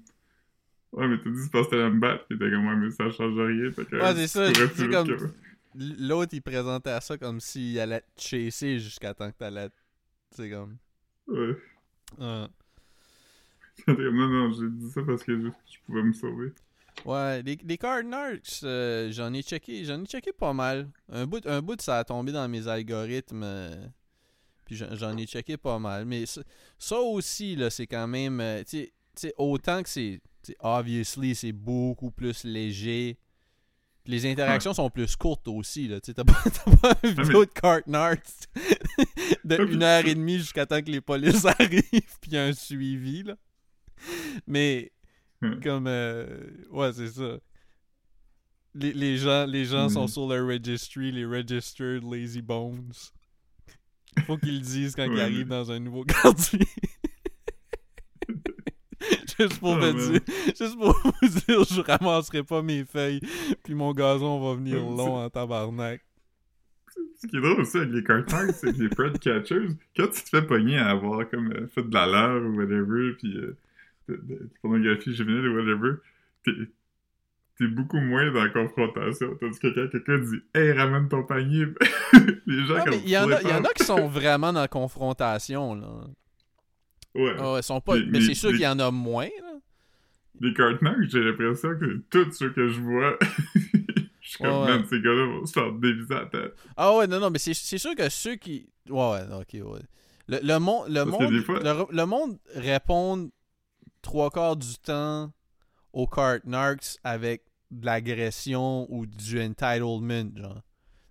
[0.93, 2.27] Ouais, mais t'as dit c'est parce que t'allais me battre.
[2.29, 3.71] Puis t'es comme Ouais, mais ça change rien.
[3.71, 5.33] Fait que, Ouais, c'est ça, c'est comme-.
[5.77, 9.71] L'autre, il présentait ça comme s'il allait te chasser jusqu'à temps que t'allais.
[10.33, 10.77] C'est comme.
[11.29, 11.57] Ouais.
[13.87, 16.53] comme, non, non, j'ai dit ça parce que je, je pouvais me sauver.
[17.05, 20.89] Ouais, les, les Cardinals, euh, j'en ai checké, j'en ai checké pas mal.
[21.11, 23.43] Un bout, un bout, ça a tombé dans mes algorithmes.
[23.43, 23.87] euh,
[24.67, 26.05] puis j'en- ai checké pas mal.
[26.05, 26.43] Mais ça,
[26.79, 28.41] ça aussi, là, c'est quand même.
[28.41, 30.21] euh, tu sais- tu sais, autant que c'est.
[30.61, 33.19] Obviously, c'est beaucoup plus léger.
[34.05, 35.89] Puis les interactions sont plus courtes aussi.
[35.89, 36.25] là, T'as pas,
[36.65, 38.19] t'as pas une mais- vidéo de Cardinals
[39.45, 42.19] de mais- une heure et demie jusqu'à temps que les polices arrivent.
[42.21, 43.23] Puis un suivi.
[43.25, 43.37] Là.
[44.47, 44.93] Mais
[45.43, 45.61] Hmm.
[45.63, 46.27] comme euh,
[46.71, 47.39] ouais c'est ça.
[48.75, 50.09] Les, les gens les gens sont Hmm.
[50.09, 52.93] sur le registry les registered lazy bones.
[54.27, 56.67] Faut qu'ils le disent quand ils arrivent mais- dans un nouveau quartier.
[59.39, 63.21] Juste pour Oh, me dire juste pour vous dire je ramasserai pas mes feuilles
[63.63, 66.05] puis mon gazon va venir long en tabarnak.
[67.17, 70.23] Ce qui est drôle aussi avec les carters, c'est que les Fred Catchers, quand tu
[70.23, 73.57] te fais pogner à avoir comme euh, fait de la leurre ou whatever, puis euh,
[74.11, 75.93] de, de- de pornographie juvénile ou whatever,
[76.45, 76.53] t'es,
[77.59, 79.37] t'es beaucoup moins dans la confrontation.
[79.41, 81.67] Tandis que quand quelqu'un dit Hey, ramène ton panier,
[82.47, 83.69] les gens comme il y en a il y en a flippants.
[83.77, 85.89] qui sont vraiment dans la confrontation là
[87.15, 87.35] Ouais.
[87.39, 88.91] Ah ouais, ils sont pas Les- mais les- c'est sûr les- qu'il y en a
[88.91, 89.55] moins là
[90.41, 93.19] Les carters, j'ai l'impression que tous ceux que je vois,
[94.21, 94.69] je suis comme, ouais.
[94.79, 96.55] man, ces gars-là vont se faire déviser la tête.
[96.77, 98.69] Ah ouais, non, non, mais c'est c'est sûr que ceux qui.
[98.89, 99.81] Ouais, ouais, ok, ouais.
[100.29, 101.41] Le, le, mon- le monde.
[101.43, 103.29] fois- Le, le monde répond
[104.03, 105.33] trois quarts du temps
[105.93, 110.63] au cart narcs avec de l'agression ou du entitlement, genre.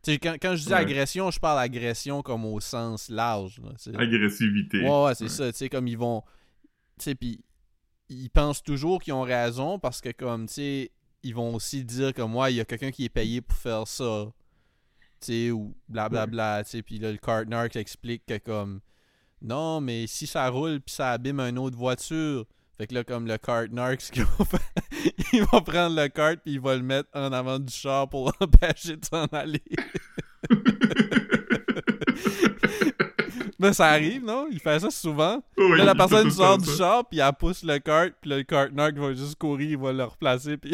[0.06, 0.75] Quand, quand je dis Ouais.
[0.80, 3.62] agression, je parle agression comme au sens large.
[3.62, 3.71] là.
[3.99, 4.82] Agressivité.
[4.82, 5.52] Ouais, ouais, c'est ça.
[5.69, 6.23] Comme ils vont.
[6.97, 7.43] Tu sais, puis
[8.10, 12.13] ils pensent toujours qu'ils ont raison parce que, comme, tu sais, ils vont aussi dire
[12.13, 14.32] comme, ouais, il y a quelqu'un qui est payé pour faire ça.
[15.21, 16.63] Tu sais, ou blablabla.
[16.63, 18.80] Tu sais, puis là, le Cartnark explique que, comme,
[19.41, 22.45] non, mais si ça roule puis ça abîme une autre voiture.
[22.80, 24.62] Fait que là, comme le Cartnark, ce qu'il va faire,
[25.34, 28.32] il va prendre le cart puis il va le mettre en avant du char pour
[28.39, 29.62] l'empêcher de s'en aller.
[33.60, 34.48] Mais ça arrive, non?
[34.50, 35.44] Il fait ça souvent.
[35.58, 36.78] Là, la personne sort du ça.
[36.78, 40.06] char, puis elle pousse le cart, puis le cartnark va juste courir, il va le
[40.06, 40.72] replacer, puis...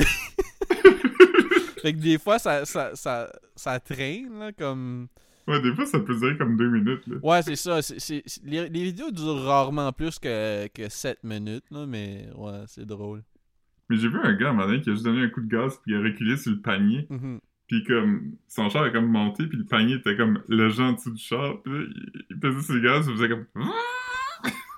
[1.81, 5.07] fait que des fois, ça, ça, ça, ça traîne, là, comme...
[5.47, 7.17] Ouais, des fois, ça peut durer comme deux minutes, là.
[7.21, 7.79] Ouais, c'est ça.
[8.43, 13.23] les, les vidéos durent rarement plus que, que 7 minutes, là, mais ouais, c'est drôle.
[13.89, 15.47] Mais j'ai vu un gars, un moment donné, qui a juste donné un coup de
[15.47, 17.05] gaz, puis il a reculé sur le panier.
[17.09, 17.39] Mhm.
[17.67, 21.11] Puis comme, son char a comme monté, puis le panier était comme logé en dessous
[21.11, 21.61] du char.
[21.63, 21.85] Puis là,
[22.29, 23.45] il, pesait sur le gaz, il faisait comme...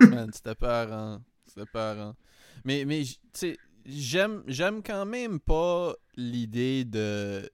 [0.00, 1.20] Man, c'était peurant.
[1.46, 2.14] C'était peurant.
[2.64, 7.48] Mais, mais tu sais, j'aime, j'aime quand même pas l'idée de.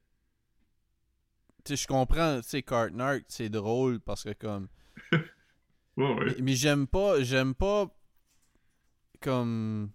[1.65, 4.69] Tu sais, je comprends, tu sais, Cartnark, c'est drôle parce que comme.
[5.97, 6.25] Ouais, ouais.
[6.27, 7.87] Mais, mais j'aime pas, j'aime pas
[9.21, 9.91] comme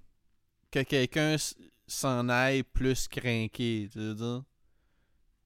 [0.72, 1.36] que quelqu'un
[1.88, 4.44] s'en aille plus craqué, tu veux dire?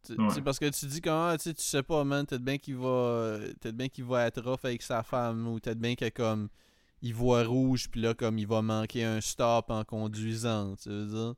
[0.05, 0.41] Tu- Ouais.
[0.43, 3.88] parce que tu dis comment, tu sais pas, man, peut-être bien qu'il va, peut-être bien
[3.89, 6.49] qu'il va être rough avec sa femme, ou peut-être bien que comme,
[7.01, 11.05] il voit rouge, puis là, comme, il va manquer un stop en conduisant, tu veux
[11.07, 11.36] dire?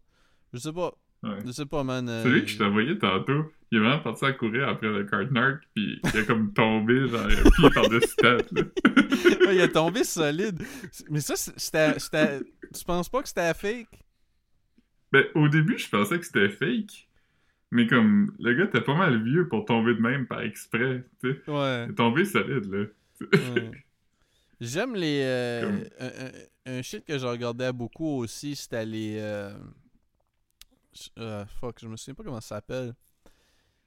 [0.51, 0.93] Je sais pas,
[1.25, 1.37] ouais.
[1.45, 2.07] je sais pas, man.
[2.07, 5.63] euh, Celui que je t'envoyais tantôt, il est vraiment parti à courir après le Cartnark,
[5.75, 8.49] puis il a comme tombé, genre, pied par-dessus tête.
[9.45, 10.59] Ouais, il a tombé solide.
[11.09, 12.39] Mais ça, c'était, c'était,
[12.73, 13.87] tu penses pas que c'était fake?
[15.11, 17.07] Ben, au début, je pensais que c'était fake,
[17.71, 21.31] mais comme, le gars était pas mal vieux pour tomber de même par exprès, tu
[21.31, 21.51] sais.
[21.51, 21.85] Ouais.
[21.85, 22.85] Il est tombé solide, là.
[23.53, 23.71] Ouais.
[24.59, 25.21] J'aime les.
[25.23, 29.17] euh, Comme- un, un- un shit que je regardais beaucoup aussi, c'était les.
[29.19, 29.51] euh,
[31.19, 32.95] euh, fuck, je me souviens pas comment ça s'appelle.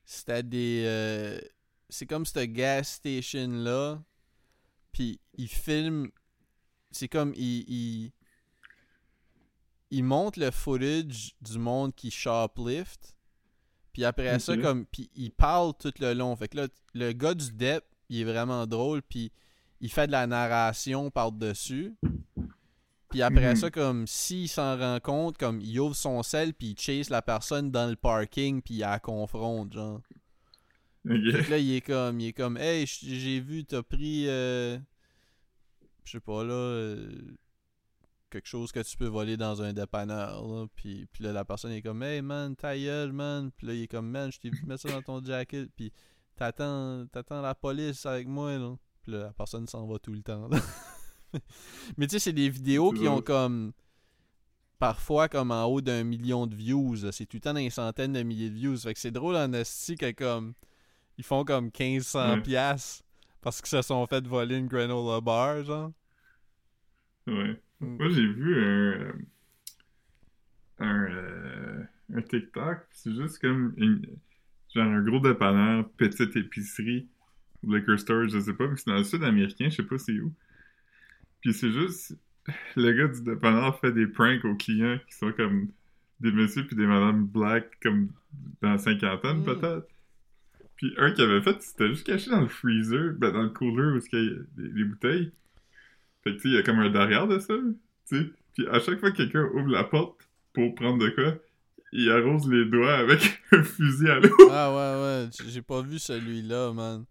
[0.04, 0.84] C'était des.
[0.86, 1.40] euh,
[1.88, 4.02] c'est comme cette gas station là.
[4.92, 6.08] Puis ils filment.
[6.90, 7.32] C'est comme.
[7.36, 7.64] Ils.
[7.68, 8.12] Ils,
[9.90, 13.14] ils montrent le footage du monde qui shoplift.
[13.92, 14.86] Puis après ça, comme.
[14.86, 16.34] Puis ils parlent tout le long.
[16.36, 19.02] Fait que là, le gars du DEP, il est vraiment drôle.
[19.02, 19.32] Puis
[19.80, 21.94] il fait de la narration par-dessus.
[23.10, 23.56] Puis après Mhm.
[23.56, 27.22] ça, comme s'il s'en rend compte, comme il ouvre son sel, puis il chase la
[27.22, 30.00] personne dans le parking, puis il la confronte, genre.
[31.32, 34.76] Fait là, il est comme, il est comme, hey, j'ai vu, t'as pris, euh,
[36.04, 37.10] je sais pas là, euh,
[38.30, 40.66] quelque chose que tu peux voler dans un dépanneur, là.
[40.76, 43.50] Puis, puis là, la personne est comme, hey man, ta gueule, man.
[43.56, 45.90] Puis là, il est comme, man, je t'ai vu mettre ça dans ton jacket, puis
[46.36, 48.76] t'attends, t'attends la police avec moi, là.
[49.00, 50.58] Puis là, la personne s'en va tout le temps, là.
[51.96, 53.72] Mais tu sais, c'est des vidéos qui ont comme,
[54.78, 56.96] parfois comme en haut d'un million de views.
[57.12, 58.76] C'est tout le temps dans les centaines de milliers de views.
[58.78, 60.54] Fait que c'est drôle en esti que comme,
[61.18, 62.42] ils font comme 1500 Ouais.
[62.42, 63.04] piastres
[63.40, 65.92] parce qu'ils se sont fait voler une granola bar, genre.
[67.26, 67.60] Ouais.
[67.80, 67.96] Mm.
[67.96, 68.66] Moi, j'ai vu un.
[68.66, 69.12] euh,
[70.78, 72.86] Un, euh, un TikTok.
[72.92, 73.74] C'est juste comme.
[73.76, 74.06] une-
[74.74, 77.08] genre un gros dépanneur, petite épicerie,
[77.62, 80.18] liquor store, je sais pas, mais c'est dans le sud américain, je sais pas c'est
[80.20, 80.32] où.
[81.40, 82.16] Puis c'est juste.
[82.76, 85.68] Le gars du dépanneur fait des pranks aux clients qui sont comme
[86.20, 88.08] des messieurs puis des madames black, comme
[88.62, 89.44] dans la cinquantaine Mm.
[89.44, 89.86] peut-être.
[90.76, 93.96] Puis un qui avait fait, c'était juste caché dans le freezer, ben dans le cooler
[93.96, 95.32] où il y a des, des bouteilles.
[96.24, 97.54] Fait que tu sais, il y a comme un derrière de ça,
[98.08, 98.30] tu sais.
[98.56, 101.36] Puis à chaque fois que quelqu'un ouvre la porte pour prendre de quoi,
[101.92, 104.34] il arrose les doigts avec un fusil à l'eau.
[104.50, 107.04] Ah ouais, ouais, j'ai pas vu celui-là, man.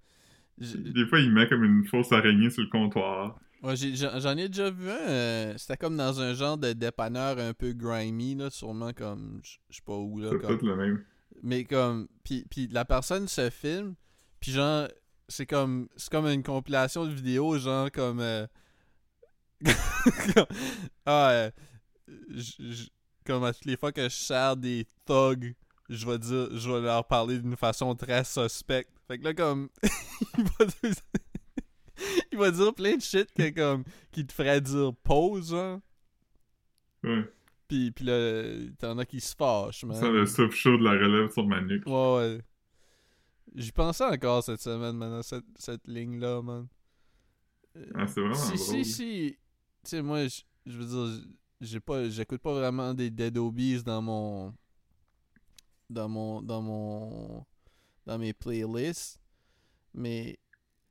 [0.58, 3.40] Des fois, il met comme une fausse araignée sur le comptoir.
[3.64, 4.94] Ouais, j'en ai déjà vu un.
[5.10, 9.40] euh, C'était comme dans un genre de dépanneur un peu grimy, là, sûrement comme.
[9.44, 10.30] Je sais pas où, là.
[10.32, 11.04] C'est Comme, le même.
[11.42, 12.08] mais comme.
[12.24, 13.96] Puis, puis la personne se filme,
[14.40, 14.88] puis genre.
[15.28, 15.90] C'est comme.
[15.98, 18.20] C'est comme une compilation de vidéos, genre comme.
[18.20, 18.46] euh,
[20.34, 20.46] comme-
[21.06, 21.52] ah, euh,
[22.36, 22.92] j- j-
[23.26, 25.56] comme à toutes les fois que je sers des thugs,
[25.90, 26.50] je vais dire.
[26.58, 28.92] Je vais leur parler d'une façon très suspecte.
[29.08, 29.70] Fait que là, comme.
[30.38, 30.66] il va
[32.32, 35.80] il va dire plein de shit que, comme, qui te ferait dire pause, genre.
[37.04, 37.24] Ouais.
[37.68, 38.44] Pis, pis là,
[38.80, 39.98] t'en as qui se fâchent, man.
[40.00, 41.86] Sans le souffle chaud de la relève sur ma nuque.
[41.86, 42.42] Ouais, ouais.
[43.56, 46.68] J'y pensais encore cette semaine, man, à cette, cette ligne-là, man.
[47.76, 48.58] Euh, Ah, c'est vraiment si, drôle.
[48.58, 49.38] si, si.
[49.84, 51.26] Tu sais, moi, je je veux dire,
[51.62, 54.54] j'ai pas j'écoute pas vraiment des Dead Obies dans mon
[55.90, 57.46] dans mon dans mon
[58.06, 59.22] dans mes playlists
[59.94, 60.38] mais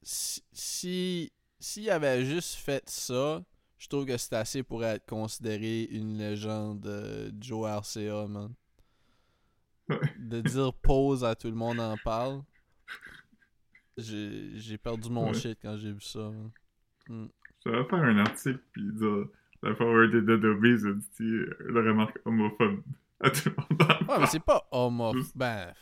[0.08, 3.42] si si s'il avait juste fait ça
[3.76, 8.54] je trouve que c'est assez pour être considéré une légende euh, Joe RCA man
[10.16, 12.40] de dire pause à tout le monde en parle
[13.96, 15.34] j'ai perdu mon Ouais.
[15.34, 16.50] shit quand j'ai vu ça man.
[17.08, 17.26] Mm.
[17.64, 19.24] Je vais faire un article puis dire
[19.62, 22.82] la forward des Dead Obies a dit euh, la remarque homophobe
[23.20, 25.14] à tout le monde le Ouais, mais c'est pas homo.
[25.14, 25.72] Juste- Ben.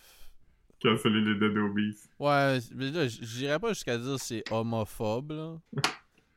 [0.80, 1.56] Canceller les Dead.
[2.18, 5.56] Ouais, mais là, j'irais pas jusqu'à dire c'est homophobe, là.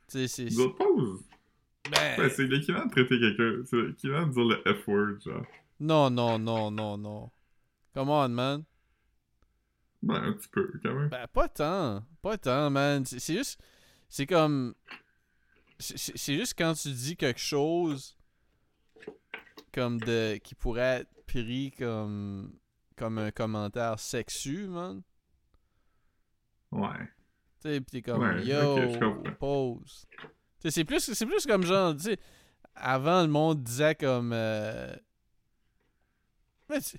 [0.10, 0.56] tu sais, c'est.
[0.78, 1.24] Pause.
[1.92, 2.20] Ben.
[2.20, 3.64] Ouais, c'est l'équivalent de traiter quelqu'un.
[3.66, 5.46] C'est l'équivalent de dire le F-word, genre.
[5.80, 7.30] Non, non, non, non, non.
[7.94, 8.64] Come on, man.
[10.02, 11.10] Ben, un petit peu, quand même.
[11.10, 12.04] Ben, pas tant.
[12.22, 13.06] Pas tant, man.
[13.06, 13.60] C'est juste.
[14.10, 14.76] C'est comme.
[15.80, 18.18] C'est juste quand tu dis quelque chose.
[19.74, 20.38] Comme de.
[20.38, 22.52] qui pourrait être pris comme.
[22.98, 25.02] Comme un commentaire sexu, man.
[26.72, 27.08] Ouais.
[27.62, 29.34] Tu sais, pis t'es comme Ouais, yo, ok, je comprends.
[29.40, 30.06] pause.
[30.62, 32.18] Tu c'est plus, c'est plus comme genre, tu sais,
[32.76, 34.32] avant le monde disait comme.
[34.34, 34.94] euh,
[36.68, 36.98] That's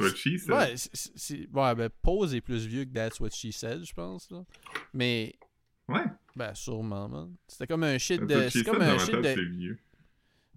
[0.00, 0.50] what she said.
[0.50, 4.30] ouais, c'est- ouais, ben, pause est plus vieux que That's What She Said, je pense,
[4.30, 4.44] là.
[4.94, 5.34] Mais,
[5.88, 6.04] Ouais.
[6.34, 7.34] ben, sûrement, man.
[7.46, 8.48] C'était comme un shit That's de.
[8.48, 9.76] C'est comme un shit de.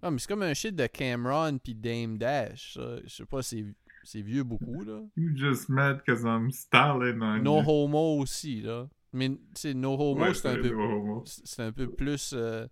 [0.02, 2.74] Ah, mais c'est comme un shit de Cameron pis Dame Dash.
[2.76, 2.98] ça.
[3.04, 3.66] Je sais pas, c'est
[4.04, 5.00] c'est vieux beaucoup, là.
[5.16, 7.70] You just mad cause I'm styling on No you.
[7.70, 8.88] Homo aussi, là.
[9.14, 10.70] Mais, tu sais, No Homo, Ouais, c'est un c'est peu.
[10.72, 11.24] no.
[11.26, 12.32] C'est un peu plus.
[12.34, 12.68] euh,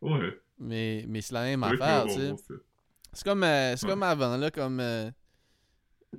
[0.00, 0.38] Ouais.
[0.58, 2.34] Mais, mais c'est la même C'est affaire, tu sais.
[2.36, 2.54] c'est-
[3.14, 3.92] C'est comme, euh, c'est Ouais.
[3.92, 5.10] comme avant, là, comme euh,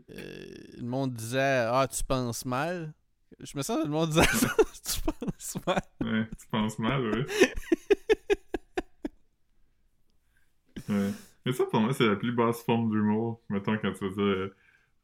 [0.10, 2.94] le monde disait Ah, tu penses mal.
[3.40, 4.48] Je me sens que le monde disait ça,
[4.86, 5.82] tu penses mal.
[6.02, 7.26] Ouais, tu penses mal, ouais.
[10.90, 11.12] ouais.
[11.46, 13.42] Mais ça, pour moi, c'est la plus basse forme d'humour.
[13.50, 14.56] Mettons, quand tu vas dire, euh,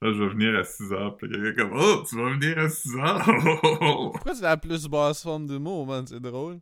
[0.01, 2.69] ah, je vais venir à 6 heures, pis quelqu'un comme, oh, tu vas venir à
[2.69, 3.25] 6 heures!
[4.13, 6.07] Pourquoi c'est la plus basse forme d'humour, man?
[6.07, 6.59] C'est drôle.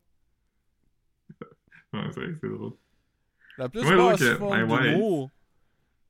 [1.94, 2.74] ouais, c'est vrai que c'est drôle.
[3.60, 4.82] La plus Ouais, basse donc, forme my wife.
[4.94, 5.32] d'humour.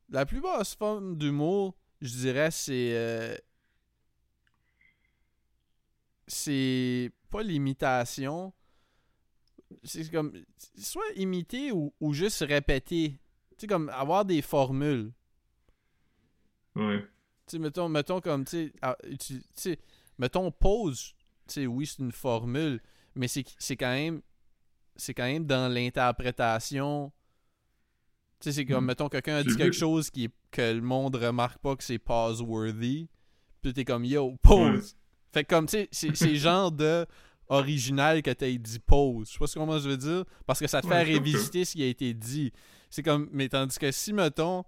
[0.10, 2.92] La plus basse forme d'humour, je dirais, c'est.
[2.96, 3.36] euh,
[6.28, 8.54] c'est pas l'imitation.
[9.84, 10.32] C'est comme.
[10.78, 13.20] Soit imiter ou, ou juste répéter.
[13.58, 15.12] Tu sais, comme avoir des formules.
[16.76, 17.00] Ouais.
[17.02, 17.08] Tu
[17.54, 18.72] sais, mettons, mettons comme, tu
[19.56, 19.80] sais,
[20.20, 21.14] mettons pause,
[21.48, 22.82] tu sais, oui, c'est une formule,
[23.16, 23.44] mais c'est
[23.76, 24.22] quand même,
[24.96, 27.12] c'est quand même dans l'interprétation.
[28.40, 28.88] Tu sais, c'est comme, Mm.
[28.88, 31.98] mettons, quelqu'un a dit quelque chose qui est, que le monde remarque pas que c'est
[32.00, 33.10] pause-worthy,
[33.62, 34.96] puis t'es comme, yo, pause.
[35.34, 37.06] Fait que comme, tu sais, c'est genre de
[37.50, 39.28] original que t'as dit pause.
[39.30, 41.74] Je sais pas comment je veux dire, parce que ça te Ouais, fait révisiter ce
[41.74, 42.52] qui a été dit.
[42.90, 44.64] C'est comme, mais tandis que si, mettons,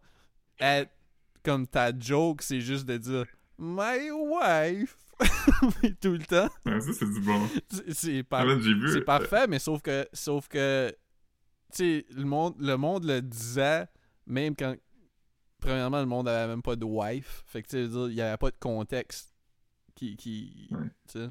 [1.44, 3.26] comme ta joke, c'est juste de dire
[3.58, 4.98] My wife
[6.02, 6.50] tout le temps.
[6.66, 7.48] Ouais, ça, c'est du bon.
[7.92, 8.46] C'est- par-
[9.06, 10.90] parfait, mais sauf que sauf que
[11.72, 13.86] tu sais, le monde le monde le disait
[14.26, 14.76] même quand
[15.60, 17.44] premièrement le monde avait même pas de wife.
[17.48, 19.34] Fait que tu sais, je veux dire, il y avait pas de contexte
[19.96, 20.88] qui qui Ouais.
[21.12, 21.30] tu sais.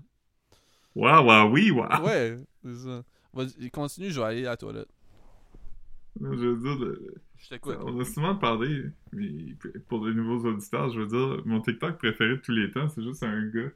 [0.94, 2.04] Waouh, waouh, oui, waouh!
[2.04, 3.02] Ouais, c'est ça.
[3.32, 4.88] Vas-y, continue, je vais aller à la toilette.
[6.20, 9.54] Je veux dire, le- Je on a souvent parlé, mais
[9.88, 13.02] pour les nouveaux auditeurs, je veux dire, mon TikTok préféré de tous les temps, c'est
[13.02, 13.70] juste un gars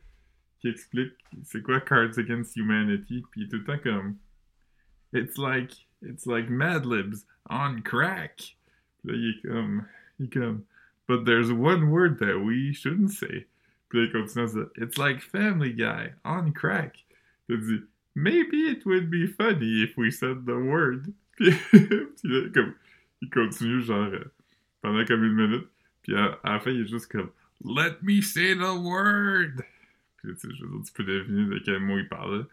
[0.61, 1.13] qui explique
[1.45, 4.17] c'est quoi Cards Against Humanity, puis il est tout le temps comme
[5.13, 8.57] It's like, it's like Mad Libs on crack.
[9.05, 9.85] Puis là, il est comme,
[10.19, 10.65] il est comme
[11.09, 13.47] But there's one word that we shouldn't say.
[13.89, 17.05] Puis là, il continue à dire It's like Family Guy on crack.
[17.49, 17.83] Il dit
[18.15, 21.13] Maybe it would be funny if we said the word.
[21.37, 21.51] Puis,
[22.25, 22.75] là, comme,
[23.21, 24.25] il continue genre euh,
[24.81, 25.67] pendant comme une minute.
[26.03, 27.31] Puis à, à la fin, il est juste comme
[27.65, 29.63] Let me say the word.
[30.17, 32.47] Puis là, tu peux deviner de quel mot il parle.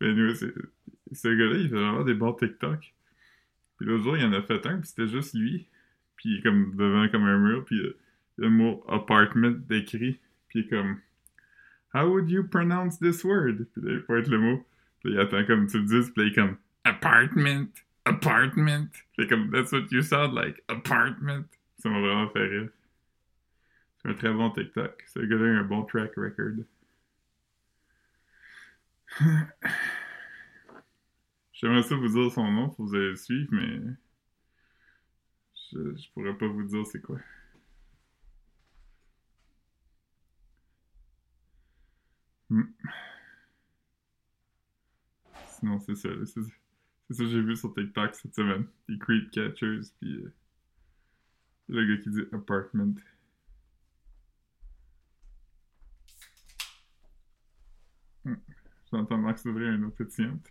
[0.00, 2.92] Mais nous, ce gars-là, il fait vraiment des bons TikTok.
[3.76, 5.66] Puis l'autre jour, il en a fait un, puis c'était juste lui.
[6.16, 7.96] Puis comme devant comme un mur, puis euh,
[8.36, 10.18] le mot apartment décrit.
[10.48, 10.98] Puis comme
[11.94, 13.66] How would you pronounce this word?
[13.72, 14.66] Puis là, il pointe le mot.
[15.02, 17.68] Puis il attend comme tu le dises, puis là, il est comme Apartment,
[18.10, 18.88] apartment?
[18.90, 21.46] Puis il est comme That's what you sound like, apartment?
[21.78, 22.70] Ça m'a vraiment fait rire.
[24.02, 25.02] C'est un très bon TikTok.
[25.06, 26.64] Ce gars-là a un bon track record.
[31.52, 33.80] J'aimerais ça vous dire son nom pour vous suivre, mais
[35.72, 37.18] je, je pourrais pas vous dire c'est quoi.
[42.48, 42.62] Hmm.
[45.46, 46.08] Sinon, c'est ça.
[46.24, 46.59] C'est C'est
[47.14, 48.66] ça que j'ai vu sur TikTok cette semaine.
[48.88, 50.32] Des creep catchers, puis euh,
[51.68, 52.94] le gars qui dit apartment.
[58.24, 58.34] Hmm.
[58.92, 60.46] J'entends Max ouvrir une autre pétillante.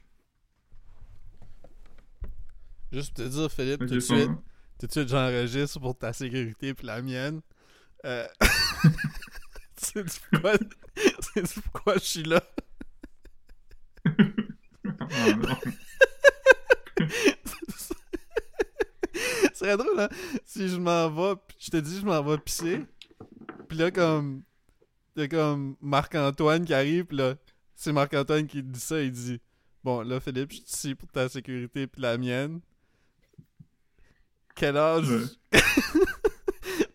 [2.91, 4.31] Juste pour te dire, Philippe, Ok, tout de ça suite,
[4.79, 7.41] tout de suite, j'enregistre pour ta sécurité puis la mienne.
[8.05, 8.27] Euh...
[9.77, 10.53] Sais-tu pourquoi...
[11.71, 12.41] Pourquoi je suis là?
[14.05, 14.11] Oh
[15.37, 15.57] non.
[19.48, 20.09] Ce serait drôle, hein?
[20.45, 22.85] Si je m'en vais, pis je te dis, je m'en vais pisser.
[23.67, 24.43] Puis là, comme.
[25.15, 27.35] T'as comme Marc-Antoine qui arrive, pis là,
[27.75, 29.01] c'est Marc-Antoine qui dit ça.
[29.01, 29.39] Il dit
[29.83, 32.59] Bon, là, Philippe, je suis ici pour ta sécurité puis la mienne.
[34.55, 35.09] Quel âge?
[35.09, 35.59] Ouais.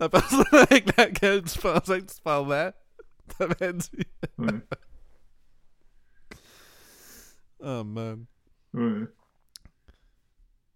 [0.01, 2.73] La personne avec laquelle tu pensais que tu parlais,
[3.39, 3.91] t'avais dit.
[4.39, 4.49] Ouais.
[7.67, 8.27] Oh man.
[8.75, 9.07] Ouais.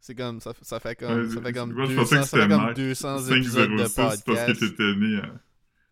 [0.09, 0.41] C'est comme.
[0.41, 1.21] Ça, ça fait comme.
[1.25, 2.77] Ouais, ça fait comme moi, je 200, pensais que ça fait comme Marc.
[2.77, 4.61] 200 épisodes de 506 parce que podcast.
[4.61, 5.39] t'étais né en,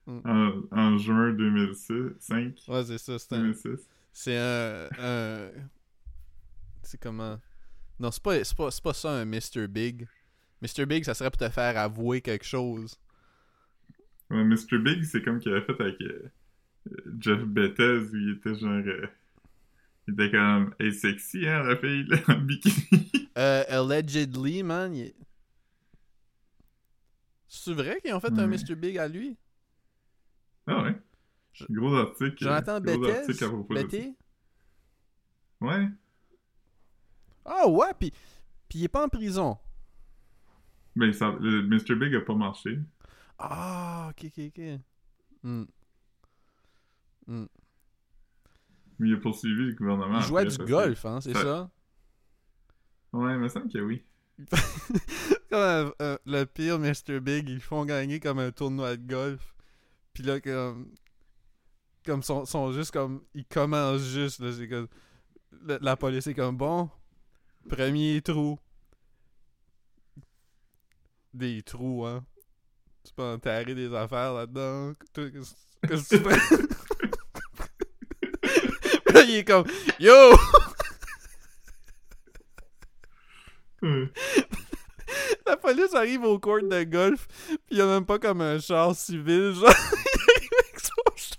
[0.08, 0.20] Mm.
[0.24, 2.54] en, en juin 2005.
[2.68, 3.18] Ouais, c'est ça.
[3.18, 3.88] C'est un, 2006.
[4.12, 4.88] C'est un.
[5.00, 5.48] un...
[6.82, 7.38] C'est comment?
[8.00, 9.66] Non, c'est pas, pas, pas ça un Mr.
[9.68, 10.06] Big.
[10.62, 10.86] Mr.
[10.86, 12.98] Big, ça serait pour te faire avouer quelque chose.
[14.30, 14.78] Ouais, Mr.
[14.78, 16.30] Big, c'est comme qu'il avait fait avec euh,
[16.90, 18.70] euh, Jeff Bethes, où il était genre.
[18.86, 19.06] euh,
[20.08, 20.72] il était comme.
[20.78, 23.10] Hey, sexy, hein, la fille, là, en bikini.
[23.36, 24.94] Euh, allegedly, man.
[24.94, 25.14] il-
[27.48, 28.46] C'est vrai qu'ils ont fait un.
[28.46, 28.74] Mr.
[28.74, 29.36] Big à lui?
[30.66, 30.96] ah ouais.
[31.52, 32.36] Je- Gros article.
[32.44, 33.16] Jonathan gros Bethes?
[33.28, 33.84] article à propos de ça.
[33.86, 34.16] Betty?
[35.60, 35.88] Ouais.
[37.44, 38.12] Ah ouais, pis,
[38.68, 39.56] pis il est pas en prison.
[40.96, 41.94] Ben, ça, le Mr.
[41.94, 42.78] Big a pas marché.
[43.38, 44.80] Ah, ok, ok, ok.
[45.42, 45.64] Hmm.
[47.26, 47.46] Hmm.
[48.98, 50.18] Mais il a poursuivi le gouvernement.
[50.18, 51.70] Il jouait après, du golf, hein, c'est ça-
[53.12, 54.02] Ouais, il me semble que oui.
[55.50, 57.20] comme un- un- le pire Mr.
[57.20, 59.54] Big, ils font gagner comme un tournoi de golf.
[60.12, 60.92] Puis là, comme.
[62.04, 63.22] Comme sont, sont juste comme.
[63.34, 64.52] Ils commencent juste, là.
[64.52, 64.88] C'est comme.
[65.64, 66.90] La, la police est comme bon.
[67.68, 68.58] Premier trou.
[71.32, 72.24] Des trous, hein.
[73.04, 74.94] Tu peux enterrer des affaires là-dedans.
[75.14, 76.66] Qu'est-ce que tu fais?
[79.12, 79.66] Là, il est comme
[80.00, 80.12] Yo!
[83.86, 84.08] Ouais.
[85.46, 87.26] La police arrive au court de golf,
[87.68, 89.64] pis y a même pas comme un char civil, genre.
[89.64, 91.36] il arrive avec son char.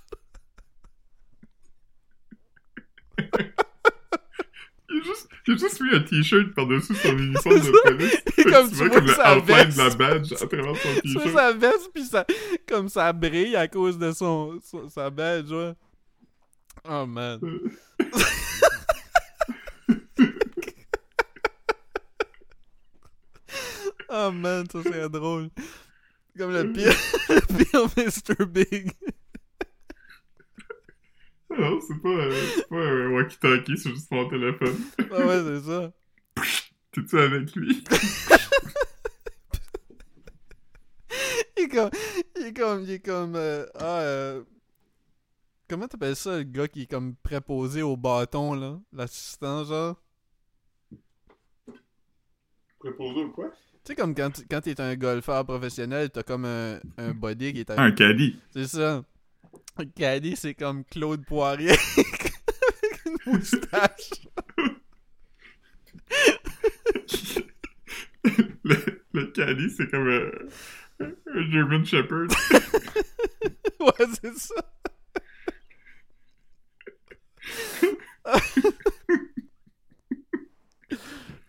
[4.89, 8.13] Il a juste, il a juste mis un t-shirt par-dessus son uniforme de police.
[8.37, 10.75] Et Tu comme tu vois vois comme le sa outline de la badge à travers
[10.77, 11.33] son t-shirt.
[11.33, 12.25] sa veste, pis ça,
[12.67, 15.73] comme ça brille à cause de son, son- sa badge, ouais.
[16.89, 17.39] Oh man.
[24.09, 25.49] Oh man, ça serait drôle.
[26.37, 26.93] Comme le pire,
[27.29, 28.45] le pire Mr.
[28.45, 28.91] Big.
[31.49, 34.75] Non, c'est pas, euh, c'est pas un walkie-talkie, c'est juste mon téléphone.
[35.11, 35.91] Ah ouais, c'est ça.
[36.91, 37.83] T'es-tu avec lui?
[41.57, 41.89] Il est comme.
[42.35, 42.81] Il est comme.
[42.83, 43.35] Il est comme.
[43.35, 44.43] euh, ah, euh,
[45.67, 48.79] comment t'appelles ça, le gars qui est comme préposé au bâton, là?
[48.93, 49.95] L'assistant, genre?
[52.79, 53.51] Préposé ou quoi?
[53.87, 57.69] Tu sais, comme quand, t'es un golfeur professionnel, t'as comme un, un body qui est
[57.69, 58.37] Un caddie.
[58.51, 59.05] C'est ça.
[59.77, 62.33] Le caddie, c'est comme Claude Poirier avec
[63.05, 64.11] une moustache.
[68.65, 72.29] le, le caddie, c'est comme un, un German Shepherd.
[73.79, 74.55] ouais, c'est ça.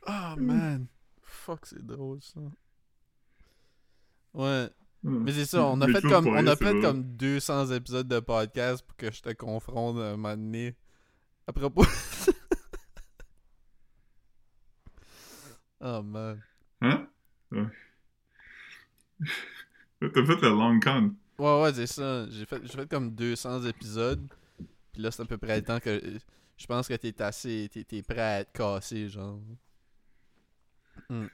[0.07, 0.87] oh man.
[1.49, 2.41] Fuck, c'est drôle ça.
[4.35, 4.69] Ouais.
[5.03, 8.85] Mais c'est ça, on a fait comme on a fait comme 200 épisodes de podcast
[8.87, 10.77] pour que je te confronte un moment donné.
[11.47, 11.87] À propos.
[15.81, 16.43] oh man.
[16.83, 17.09] Hein?
[17.51, 17.65] Ouais.
[20.01, 21.15] T'as fait le long con.
[21.39, 22.29] Ouais, ouais, c'est ça.
[22.29, 24.29] J'ai fait, j'ai fait comme 200 épisodes.
[24.93, 25.99] Puis là, c'est à peu près le temps que.
[26.59, 27.71] Je pense que t'es assez.
[27.73, 29.41] T'es, t'es prêt à être cassé, genre.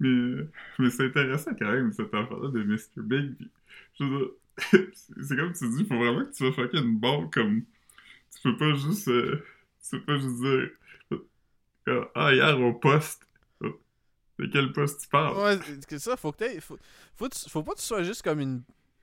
[0.00, 3.02] Mais, euh, mais c'est intéressant quand même, cette affaire-là de Mr.
[3.02, 3.36] Big.
[3.36, 3.50] Puis,
[3.98, 4.30] je veux dire,
[5.22, 7.62] c'est comme tu dis, faut vraiment que tu vas fucker une balle comme.
[8.34, 9.08] Tu peux pas juste.
[9.08, 9.44] euh,
[9.82, 10.70] tu peux pas juste dire.
[11.88, 13.26] euh, Ah, hier au poste.
[13.60, 15.36] De quel poste tu parles?
[15.36, 16.60] Ouais, c'est ça, faut que.
[16.60, 16.78] Faut,
[17.16, 18.62] faut, faut pas que tu sois juste comme une.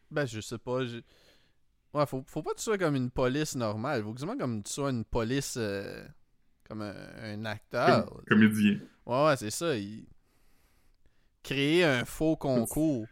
[0.09, 0.85] Ben, je sais pas.
[0.85, 1.01] je-
[1.93, 4.03] Ouais, faut, faut pas que tu sois comme une police normale.
[4.03, 5.55] Faut que tu sois comme tu sois une police.
[5.57, 6.07] euh,
[6.67, 8.05] comme un, un acteur.
[8.05, 8.79] Comme- comédien.
[9.05, 9.75] Ouais, ouais, c'est ça.
[9.77, 10.05] Il...
[11.43, 13.05] Créer un faux concours.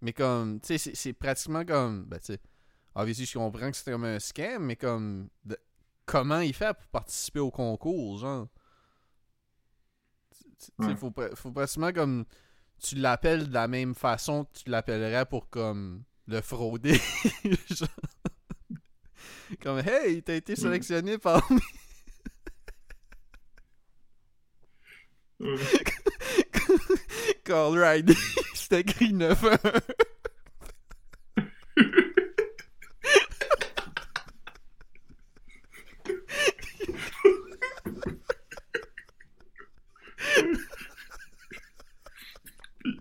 [0.00, 2.04] Mais comme, tu sais, c'est- c'est pratiquement comme.
[2.04, 2.40] Ben, tu sais,
[2.94, 5.28] obviously, je comprends que c'était comme un scam, mais comme.
[5.44, 5.58] de-
[6.06, 8.48] Comment il fait pour participer au concours, genre?
[10.58, 10.96] Sais, Ouais.
[10.96, 12.24] faut, faut pratiquement comme.
[12.80, 16.04] Tu l'appelles de la même façon que tu l'appellerais pour comme.
[16.26, 17.00] Le frauder.
[17.70, 17.88] Genre.
[19.62, 21.58] Comme, hey, t'as été sélectionné parmi
[27.44, 28.12] Call ID.
[28.54, 29.58] C'était écrit 9-1.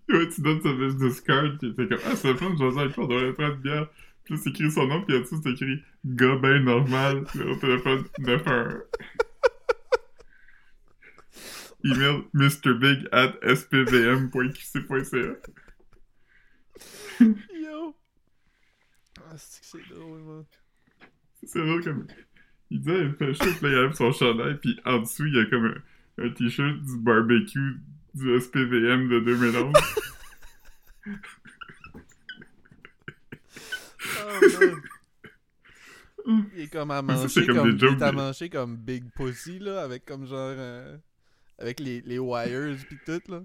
[0.09, 3.03] Ouais, tu donnes sa business card, pis t'es comme, ah, c'est fun, José avec toi,
[3.03, 3.87] on devrait prendre bière.
[4.23, 7.41] Puis là, c'est écrit son nom, pis en dessous, c'est écrit gars ben normal, Puis
[7.41, 8.83] au téléphone 91.
[11.83, 15.35] Email mrbig at spvm.qc.ca.
[17.19, 17.95] Yo.
[19.19, 20.45] Ah, c'est que c'est drôle, man.
[21.43, 22.07] C'est drôle comme.
[22.69, 25.39] Il dit, il fait chaud, là, il enlève son chandail, pis en dessous, il y
[25.39, 27.77] a comme un, un t-shirt du barbecue
[28.13, 29.73] du SPVM de 2011.
[34.19, 34.81] Oh, man.
[36.55, 39.05] Il est comme à ça, manger comme comme, des il est à manger comme Big
[39.15, 40.97] Pussy là avec comme genre euh,
[41.59, 43.43] avec les, les wires pis tout là.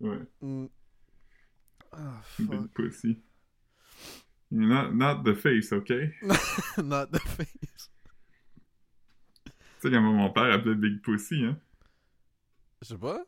[0.00, 0.66] ouais, Mm.
[1.92, 2.74] Ah big fuck.
[2.74, 3.18] pussy.
[4.50, 6.14] You're not, not the face, okay?
[6.78, 7.90] Not the face.
[9.44, 11.58] Tu sais, quand mon père appelait Big Pussy, hein?
[12.80, 13.22] Je sais pas.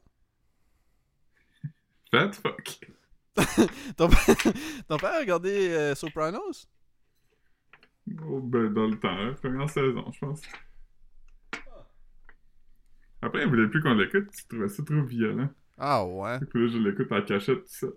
[2.11, 2.80] Fat fuck.
[3.96, 4.36] Ton père,
[4.88, 6.66] ton père a regardé euh, Sopranos?
[8.26, 10.42] Oh, ben, dans le temps, hein, première saison, je pense.
[13.23, 15.49] Après, il voulait plus qu'on l'écoute, tu trouvais ça trop violent.
[15.79, 16.39] Ah ouais.
[16.41, 17.93] Là, je l'écoute en cachette tout seul.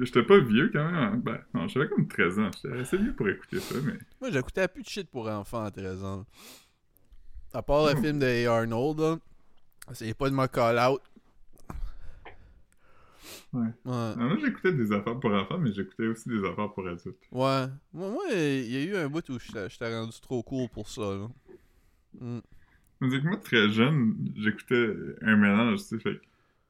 [0.00, 1.20] J'étais pas vieux quand même.
[1.20, 2.50] Ben, non, j'avais comme 13 ans.
[2.52, 3.96] J'étais assez vieux pour écouter ça, mais.
[4.20, 6.26] Moi j'écoutais plus de shit pour enfants à 13 ans.
[7.54, 8.02] À part le Hmm.
[8.02, 8.52] film de A.
[8.56, 9.16] Arnold, là.
[9.92, 11.00] C'est pas de ma call out.
[13.52, 13.68] Ouais.
[13.84, 14.16] Ouais.
[14.16, 17.16] Moi, j'écoutais des affaires pour enfants, mais j'écoutais aussi des affaires pour adultes.
[17.30, 17.66] Ouais.
[17.92, 21.28] Moi, il y a eu un bout où j'étais rendu trop cool pour ça, là.
[22.20, 22.40] Mm.
[23.00, 26.20] Tandis que moi, très jeune, j'écoutais un mélange, tu sais, fait.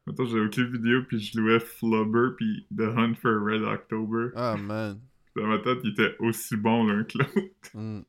[0.07, 4.31] Mettons, j'avais aucune vidéo, puis je louais Flubber, puis The Hunt for Red October.
[4.37, 5.01] Ah, man.
[5.35, 7.75] Dans ma tête, ils étaient aussi bons l'un que l'autre.
[7.75, 8.03] Mm.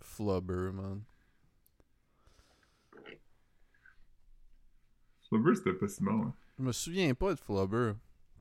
[0.00, 1.02] Flubber, man.
[5.28, 6.34] Flubber, c'était pas si bon, hein.
[6.58, 7.94] Je me souviens pas de Flubber.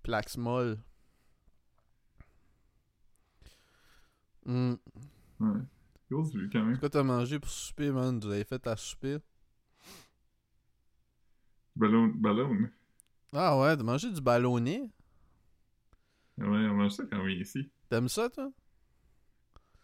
[0.04, 0.78] Plax molle.
[4.46, 4.74] Mm.
[5.40, 5.62] Ouais.
[6.34, 6.74] J'ai quand même.
[6.74, 8.20] Qu'est-ce que t'as mangé pour souper, man?
[8.20, 9.18] Vous avez fait ta souper?
[11.76, 12.70] Ballon, ballon.
[13.34, 14.82] Ah ouais, t'as mangé du ballonné?
[16.38, 17.72] Ouais, on mange ça quand on est ici.
[17.90, 18.52] T'aimes ça, toi?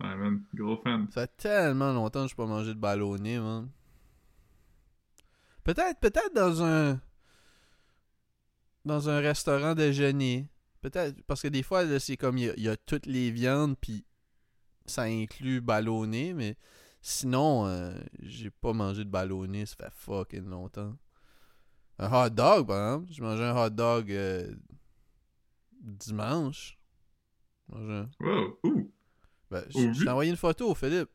[0.01, 1.07] Ouais, man, gros fan.
[1.11, 3.69] Ça fait tellement longtemps que je pas mangé de ballonné, man.
[5.63, 7.01] Peut-être, peut-être dans un.
[8.85, 10.49] Dans un restaurant déjeuner.
[10.81, 14.05] Peut-être, parce que des fois, c'est comme il y, y a toutes les viandes, puis
[14.85, 16.55] ça inclut ballonné, mais
[17.01, 20.95] sinon, euh, j'ai pas mangé de ballonné, ça fait fucking longtemps.
[21.99, 23.11] Un hot dog, par exemple.
[23.13, 24.53] J'ai mangé un hot dog euh,
[25.81, 26.77] dimanche.
[27.69, 28.91] J'ai mangé un- Wow, ouh!
[29.51, 31.09] ben, Au t'ai envoyé une photo, Philippe.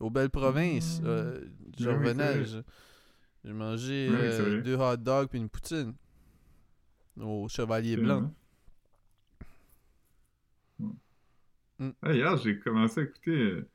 [0.00, 1.00] Aux belles provinces.
[1.00, 1.06] Mmh.
[1.06, 1.40] euh,
[1.78, 2.32] je oui, revenais.
[2.32, 2.44] c'est vrai.
[3.44, 5.94] je- J'ai mangé Oui, euh, deux hot dogs puis une poutine.
[7.20, 8.32] Au Chevalier Blanc.
[11.82, 11.90] Mm.
[12.02, 13.68] Ah, hier, j'ai commencé à écouter euh,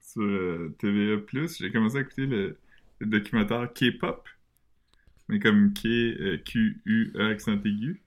[0.00, 2.58] sur euh, TVA+, j'ai commencé à écouter le,
[3.00, 4.26] le documentaire K-pop.
[5.28, 8.02] Mais comme K, euh, accent aigu.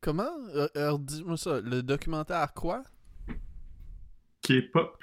[0.00, 0.28] Comment?
[0.76, 1.60] Euh, Dis-moi ça.
[1.60, 2.82] Le documentaire quoi?
[4.42, 5.02] K-pop.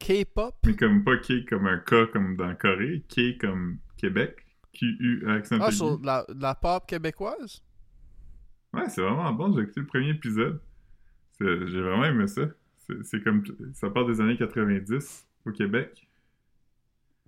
[0.00, 0.56] K-pop?
[0.66, 3.04] Mais comme pas K comme un K comme dans Corée.
[3.08, 4.36] K comme Québec.
[4.72, 5.76] Q-U-E accent Ah, aigu.
[5.76, 7.62] sur de la, la pop québécoise?
[8.74, 9.54] Ouais, c'est vraiment bon.
[9.54, 10.60] J'ai écouté le premier épisode.
[11.40, 12.42] J'ai vraiment aimé ça.
[13.02, 13.42] C'est comme...
[13.74, 16.06] Ça part des années 90 au Québec.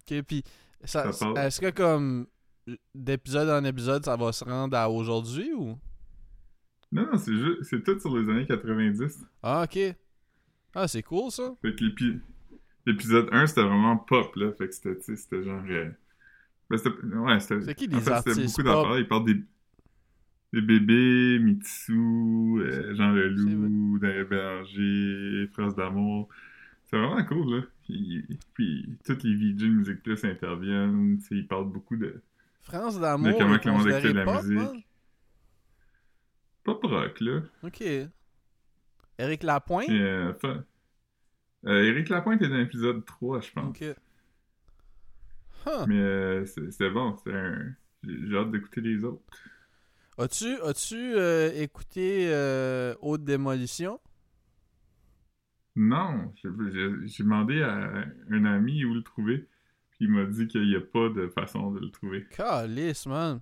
[0.01, 0.43] Ok, puis
[0.85, 1.39] ça, Ça parle.
[1.39, 2.27] est-ce que comme
[2.95, 5.79] d'épisode en épisode, ça va se rendre à aujourd'hui ou?
[6.93, 7.63] Non, non, c'est juste...
[7.65, 9.25] C'est tout sur les années 90.
[9.43, 9.95] Ah, ok.
[10.75, 11.55] Ah, c'est cool ça.
[11.63, 12.21] Fait que l'épi-
[12.87, 14.53] l'épisode 1, c'était vraiment pop, là.
[14.53, 15.63] Fait que c'était, c'était genre...
[15.69, 15.91] euh,
[16.71, 16.91] Ben, c'était...
[17.17, 17.61] Ouais, c'était...
[17.63, 18.83] C'est qui les fait, c'était artistes beaucoup pop?
[18.85, 18.99] d'affaires.
[19.01, 19.41] Ils parlent des...
[20.53, 26.29] Des bébés, Mitsu, euh, Jean Leloup, Daniel Bélanger, France d'amour.
[26.87, 27.63] C'est vraiment cool, là.
[27.85, 28.25] Puis,
[28.55, 31.21] puis toutes les VJ Music Plus interviennent.
[31.31, 32.23] Ils parlent beaucoup de
[32.63, 33.37] France d'amour.
[33.39, 34.87] comment est que le monde écoutait de la pop, musique.
[36.65, 37.41] pop rock, là.
[37.63, 37.83] Ok.
[39.19, 39.89] Eric Lapointe?
[39.91, 40.65] Euh, fa-
[41.67, 43.69] euh, Éric Lapointe est dans l'épisode 3, je pense.
[43.69, 43.85] Ok.
[45.67, 45.85] Huh.
[45.89, 47.17] Mais euh, c'est- c'était bon.
[47.19, 47.75] C'était un...
[48.05, 49.23] J'ai j'ai hâte d'écouter les autres.
[50.19, 54.01] As-tu as-tu euh, écouté euh, Haute Démolition?
[55.77, 59.47] Non, j'ai demandé à un ami où le trouver.
[59.91, 62.27] Puis il m'a dit qu'il n'y a pas de façon de le trouver.
[62.31, 63.41] Calice, man.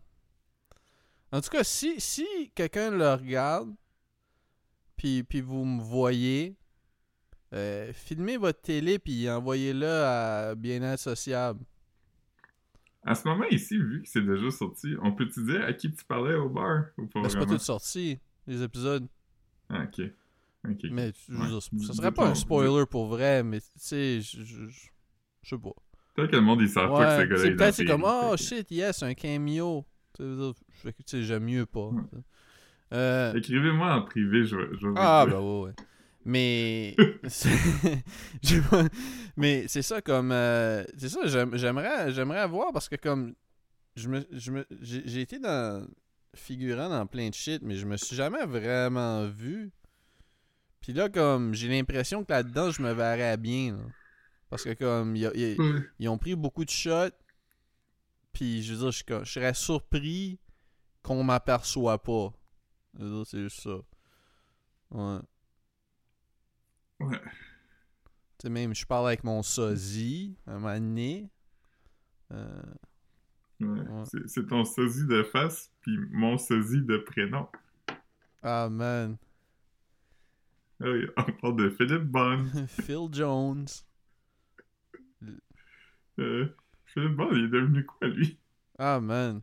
[1.32, 3.74] En tout cas, si, si quelqu'un le regarde,
[4.96, 6.56] puis, puis vous me voyez,
[7.54, 11.64] euh, filmez votre télé puis envoyez-le à Bien-être sociable.
[13.06, 16.04] À ce moment ici, vu que c'est déjà sorti, on peut-tu dire à qui tu
[16.04, 19.06] parlais au bar ou pas Mais c'est pas tout sorti, les épisodes.
[19.70, 20.10] Ah, ok.
[20.68, 20.80] Ok.
[20.90, 21.46] Mais Ouais.
[21.46, 24.88] dire, ça serait pas un spoiler pour vrai, mais tu sais, je je- je-
[25.42, 25.70] je sais pas.
[26.14, 28.04] Peut-être que le monde, ils savent pas que ce gars-là c'est est peut-être c'est comme
[28.04, 29.84] oh shit, yes, un cameo.
[30.16, 30.24] Tu
[31.06, 31.88] sais, j'aime mieux pas.
[31.88, 32.02] Ouais.
[32.92, 35.72] Euh, Écrivez-moi en privé, je vais, je vais vous ah bah ouais, ouais.
[36.28, 36.96] Mais
[39.36, 43.34] mais c'est ça comme euh, c'est ça j'aime- j'aimerais j'aimerais voir parce que comme
[43.94, 45.86] je me je me j'ai j'ai été dans
[46.34, 49.70] figurant dans plein de shit mais je me suis jamais vraiment vu.
[50.80, 53.84] Puis là comme j'ai l'impression que là-dedans je me verrais bien là.
[54.50, 57.10] Parce que comme ils ont pris beaucoup de shots.
[58.32, 60.38] Puis je veux dire, je, je serais surpris
[61.02, 62.32] qu'on m'aperçoit pas.
[62.98, 63.76] C'est juste ça.
[64.90, 65.18] Ouais.
[67.00, 67.20] Ouais.
[68.38, 71.28] Tu sais, même, je parle avec mon sosie un moment donné.
[72.32, 72.62] Euh,
[73.58, 73.68] Ouais.
[73.68, 74.04] Ouais.
[74.26, 77.48] C'est- ton sosie de face, puis mon sosie de prénom.
[78.42, 79.16] Ah, man.
[80.78, 82.44] Ah oui, on parle de Philippe Bond.
[82.68, 83.64] Phil Jones.
[86.18, 86.46] Euh,
[86.84, 88.38] Philippe Bond, il est devenu quoi, lui?
[88.78, 89.40] Ah, man.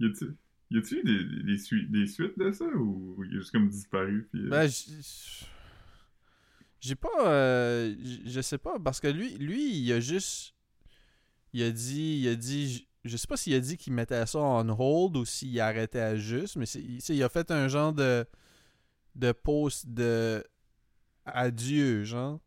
[0.00, 0.36] Y a-tu
[0.70, 3.68] y eu des, des, des sui- des suites de ça, ou il a juste comme
[3.68, 4.44] disparu, puis...
[4.46, 4.68] euh, Ben,
[6.84, 7.08] j'ai pas.
[7.26, 7.94] euh,
[8.26, 10.54] je sais pas, parce que lui, lui, il a juste.
[11.54, 12.20] Il a dit.
[12.20, 12.86] Il a dit.
[13.04, 16.16] Je sais pas s'il a dit qu'il mettait ça on hold ou s'il arrêtait à
[16.16, 18.26] juste, mais c'est, il, a fait un genre de.
[19.14, 20.44] de post de.
[21.24, 22.40] adieu, genre.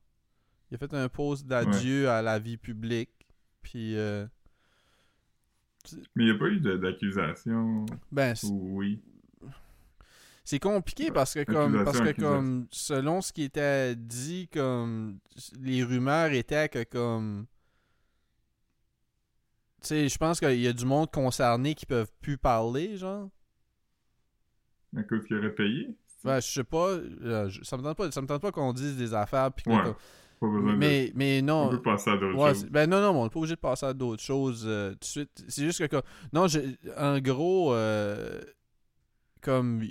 [0.69, 3.09] Il a fait un post d'adieu à la vie publique.
[3.63, 3.95] Puis.
[3.97, 4.27] euh,
[6.15, 9.01] Mais il n'y a pas eu d'accusation, ben, oui?
[10.49, 15.19] C'est compliqué parce que comme parce que comme selon ce qui était dit comme
[15.59, 17.47] les rumeurs étaient que comme
[19.81, 23.27] tu sais je pense qu'il y a du monde concerné qui peuvent plus parler genre
[24.95, 25.97] À cause qu'il aurait payé?
[26.23, 28.95] ben, je sais pas euh, ça me tente pas ça me tente pas qu'on dise
[28.95, 29.83] des affaires puis que Ouais.
[29.83, 29.95] comme-
[30.39, 31.45] Pas besoin mais mais de...
[31.47, 32.65] non On peut passer à d'autres Ouais, choses.
[32.67, 34.99] ben non, non, mais on n'est pas obligé de passer à d'autres choses euh, tout
[34.99, 35.43] de suite.
[35.49, 36.59] C'est juste que, comme, non, je-
[36.97, 38.39] en gros, euh,
[39.41, 39.81] comme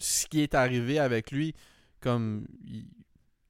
[0.00, 1.54] ce qui est arrivé avec lui,
[2.00, 2.86] comme il,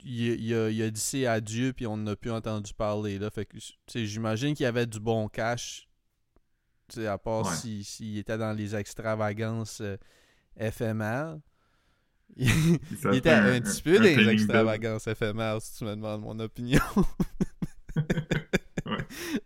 [0.02, 3.18] il- il a, il a dit c'est adieu, puis on n'a plus entendu parler.
[3.18, 3.56] Là, fait que,
[3.94, 5.88] j'imagine qu'il y avait du bon cash,
[7.06, 7.54] à part Ouais.
[7.54, 9.96] si- s'il était dans les extravagances euh,
[10.58, 11.38] éphémères.
[12.36, 12.78] Il
[13.14, 16.80] était un, petit peu un dans les extravagances éphémères, si tu me demandes mon opinion.
[18.86, 18.96] Ouais.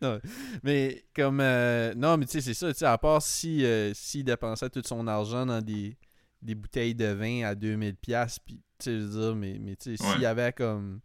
[0.01, 0.21] Non,
[0.63, 3.93] mais comme euh, non mais tu sais c'est ça tu sais à part si euh,
[3.93, 5.97] s'il dépensait tout son argent dans des,
[6.45, 9.77] des bouteilles de vin à 2000 pièces puis tu sais je veux dire mais mais
[9.77, 10.23] tu sais s'il Ouais.
[10.23, 11.01] y avait comme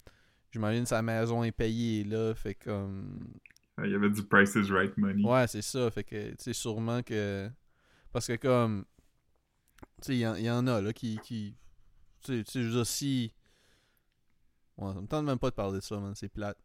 [0.51, 3.19] j'imagine sa maison est payée là fait comme
[3.83, 5.23] Il y avait du Price is Right money.
[5.25, 5.89] Ouais, c'est ça.
[5.89, 7.49] Fait que, tu sais, sûrement que.
[8.11, 8.83] Parce que, comme.
[10.01, 11.17] Tu sais, il y, y en a, là, qui.
[11.23, 11.55] qui...
[12.21, 13.31] Tu sais, je veux dire, si.
[14.77, 16.13] Ouais, ça me tente même pas de parler de ça, man.
[16.13, 16.57] C'est plate.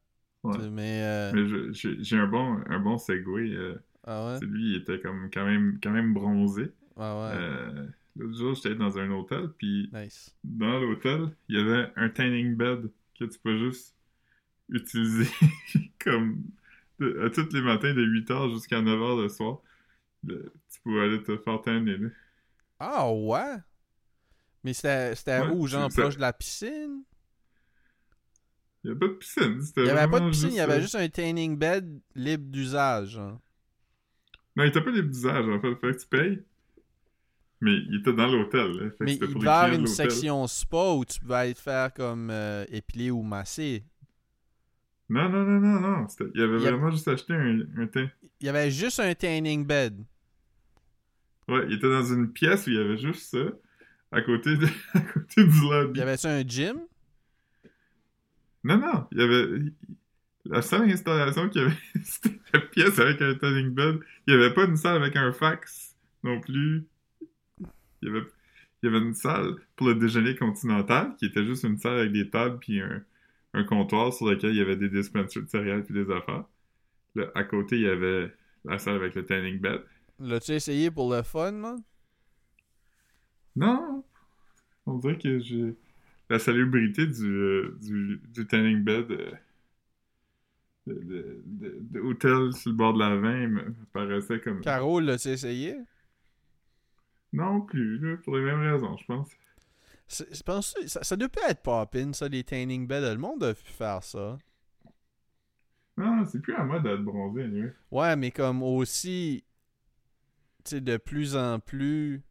[0.43, 0.69] Ouais.
[0.71, 1.03] Mais.
[1.05, 3.29] euh, Mais j'ai un bon, un bon segue.
[3.29, 4.39] euh, Ah ouais?
[4.41, 6.73] c'est lui, il était comme quand même, quand même bronzé.
[6.97, 7.37] Ah ouais.
[7.39, 10.37] Euh, L'autre jour, j'étais dans un hôtel, puis Nice.
[10.45, 13.95] dans l'hôtel, il y avait un tanning bed que tu peux juste
[14.69, 15.29] utiliser
[15.99, 16.45] comme
[17.01, 19.59] de- à tous les matins de 8h jusqu'à 9h le soir.
[20.25, 21.97] Le- tu peux aller te faire tanner.
[21.99, 22.09] là.
[22.79, 23.57] Ah ouais?
[24.63, 27.03] Mais c'était Ouais, où, genre, proche de la piscine?
[28.85, 29.61] Il n'y a pas de piscine.
[29.77, 32.45] Il y avait pas de piscine, il y avait euh, juste un tanning bed libre
[32.51, 33.17] d'usage.
[33.19, 35.71] Non, il était pas les visages, en fait.
[35.71, 36.43] Il fallait que tu payes.
[37.65, 38.93] Mais il était dans l'hôtel.
[38.99, 42.67] que Mais il devait une section spa où tu pouvais aller te faire comme euh,
[42.69, 43.83] épiler ou masser.
[45.09, 46.07] Non, non, non, non, non.
[46.35, 48.11] Il avait Il vraiment juste acheté un, un teint.
[48.41, 49.99] Il y avait juste un tanning bed.
[51.49, 53.47] Ouais, il était dans une pièce où il y avait juste ça,
[54.13, 54.67] à côté, de...
[54.93, 55.93] à côté du lobby.
[55.95, 56.81] Il y avait-tu un gym?
[58.63, 59.73] Non, non, il y avait...
[60.45, 64.01] La seule installation qu'il y avait, c'était la pièce avec un tanning bed.
[64.27, 66.87] Il n'y avait pas une salle avec un fax non plus.
[68.05, 68.27] Il y avait,
[68.83, 72.13] il y avait une salle pour le déjeuner continental, qui était juste une salle avec
[72.13, 73.03] des tables puis un,
[73.55, 76.45] un comptoir sur lequel il y avait des dispensers de céréales puis des affaires.
[77.15, 78.31] Là, à côté, il y avait
[78.67, 79.81] la salle avec le tanning bed.
[80.21, 81.83] L'as-tu essayé pour le fun, man?
[83.57, 84.05] Non!
[84.85, 85.75] On dirait que j'ai...
[86.29, 89.31] La salubrité du, euh, du, du tanning bed euh,
[90.87, 94.61] de, de, de, de hôtel sur le bord de la vin me paraissait comme...
[94.61, 95.77] Carole, l'as-tu essayé?
[97.35, 99.29] Non plus, pour les mêmes raisons, je pense.
[100.09, 103.01] Je pense ça, ça doit pas être poppin, ça, les tanning beds.
[103.01, 104.39] Le monde a pu faire ça.
[105.97, 107.75] Non, c'est plus à moi d'être bronzé, anyway.
[107.91, 109.45] Ouais, mais comme aussi,
[110.65, 112.23] tu sais, de plus en plus,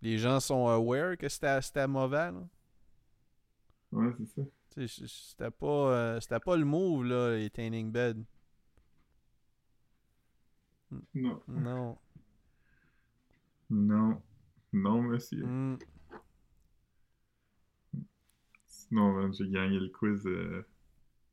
[0.00, 2.48] les gens sont aware que c'était c'était mauvais, là.
[3.92, 4.42] Ouais, c'est ça.
[4.74, 8.24] Tu sais, c'était pas, euh, c'était pas le move, là, les tanning beds.
[11.14, 11.42] Non.
[11.48, 11.98] Non.
[13.68, 14.22] Non.
[14.78, 15.44] Non, monsieur.
[15.44, 15.78] Mm.
[18.66, 20.64] Sinon, man, j'ai gagné le quiz euh,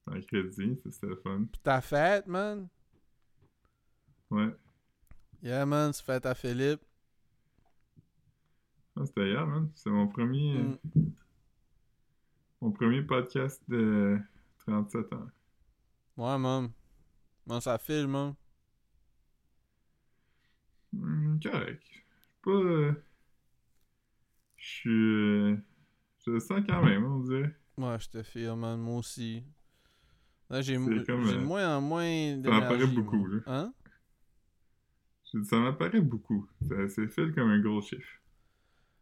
[0.07, 1.45] en crédit, c'était le fun.
[1.51, 2.67] Pis ta fête, man?
[4.31, 4.53] Ouais.
[5.43, 6.81] Yeah, man, c'est fête à Philippe.
[8.95, 9.69] Ah, c'était hier, man.
[9.75, 10.57] C'est mon premier...
[10.57, 10.77] Mm.
[12.61, 14.17] Mon premier podcast de
[14.65, 15.27] 37 ans.
[16.17, 16.71] Ouais, man.
[17.45, 18.33] Comment ça file, man?
[20.93, 21.83] Hmm, correct.
[22.41, 22.51] Pas...
[22.51, 23.04] euh,
[24.65, 24.89] Je suis...
[24.89, 25.55] euh,
[26.25, 27.55] Je le sens quand même, on dirait.
[27.77, 28.79] Ouais, je te file, man.
[28.79, 29.43] Moi aussi.
[30.49, 30.73] Là, j'ai
[31.05, 33.39] comme, euh, moins en moins ça m'apparaît beaucoup, là.
[33.45, 33.73] Hein?
[35.43, 36.47] Ça m'apparaît beaucoup.
[36.67, 38.07] Ça- C'est fait comme un gros chiffre.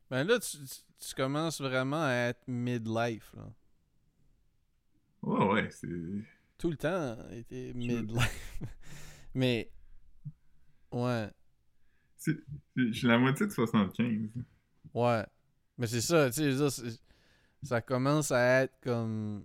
[0.09, 3.49] Ben là, tu, tu- tu commences vraiment à être midlife, là.
[5.21, 5.87] Ouais, ouais, c'est...
[6.57, 8.59] Tout le temps, était midlife.
[9.33, 9.71] Mais,
[10.91, 11.29] ouais,
[12.17, 12.39] c'est-
[12.75, 14.29] Je suis la moitié de 75.
[14.93, 15.25] ouais.
[15.77, 16.97] Mais c'est ça, tu sais,
[17.63, 19.43] ça commence à être comme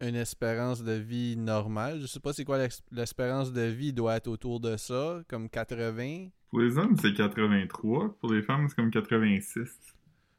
[0.00, 2.00] une espérance de vie normale.
[2.00, 2.58] Je sais pas c'est quoi
[2.90, 6.28] l'espérance de vie doit être autour de ça, comme 80.
[6.50, 8.16] Pour les hommes, c'est 83.
[8.20, 9.94] Pour les femmes, c'est comme 86.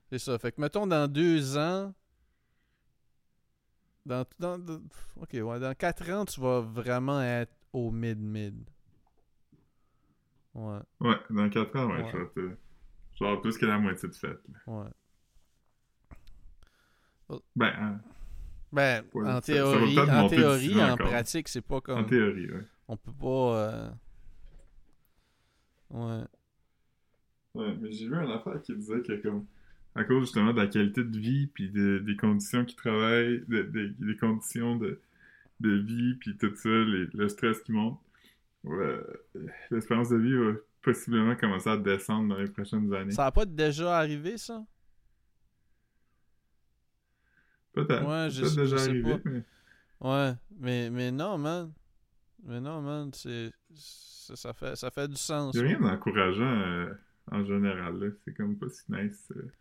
[0.09, 0.37] C'est ça.
[0.37, 1.93] Fait que mettons dans deux ans.
[4.05, 4.59] Dans, dans,
[5.15, 8.53] ok, ouais, dans quatre ans, tu vas vraiment être au mid-mid.
[10.53, 12.11] Ouais, Ouais, dans 4 ans, ouais, Ouais.
[12.11, 12.57] je vais être...
[13.41, 14.39] Plus que la moitié de fête.
[14.67, 14.85] ouais.
[17.55, 17.99] Ben, hein,
[18.71, 21.07] Ben, Ouais, en ça- ça va théorie, en théorie, en encore.
[21.07, 22.05] pratique, c'est pas en comme.
[22.07, 22.63] théorie, ouais.
[22.87, 23.57] On peut pas.
[23.57, 23.89] euh,
[25.91, 26.23] Ouais.
[27.53, 29.45] Ouais, mais j'ai vu une affaire qui disait que comme
[29.95, 33.61] à cause justement de la qualité de vie puis de- des conditions qui travaillent, de-
[33.61, 34.99] de- des conditions de,
[35.59, 37.99] de vie puis tout ça, les- le stress qui monte,
[38.63, 38.99] ouais,
[39.69, 40.53] l'espérance de vie va
[40.83, 43.11] possiblement commencer à descendre dans les prochaines années.
[43.13, 44.63] Ça a pas déjà arrivé, ça?
[47.73, 48.05] Peut-être.
[48.07, 49.29] Ouais, je- déjà je sais arrivé, pas.
[49.29, 49.43] mais
[50.01, 51.73] Ouais, mais, mais non, man.
[52.43, 53.51] Mais non, man, c'est.
[53.75, 55.53] Ça, fait, ça fait du sens.
[55.55, 55.77] il n'y a ouais.
[55.79, 56.93] rien d'encourageant euh,
[57.31, 57.97] en général.
[57.99, 58.07] là.
[58.23, 59.31] C'est comme pas si nice.
[59.35, 59.51] euh.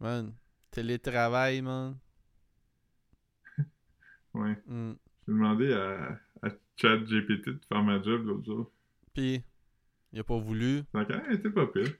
[0.00, 0.34] Man.
[0.70, 1.96] Télétravail, man.
[4.34, 4.56] Ouais.
[4.66, 4.92] Mm.
[5.26, 8.70] J'ai demandé à, à ChatGPT de faire ma job l'autre jour.
[9.14, 9.42] Pis,
[10.12, 10.82] il a pas voulu.
[10.94, 11.92] A même été pas pire.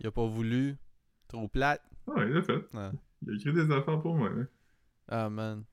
[0.00, 0.76] Il a pas voulu.
[1.28, 1.82] Trop plate.
[2.06, 2.64] Ah ouais, il l'a fait.
[3.22, 4.30] Il a écrit des affaires pour moi.
[4.30, 4.44] là.
[5.08, 5.64] Ah, man.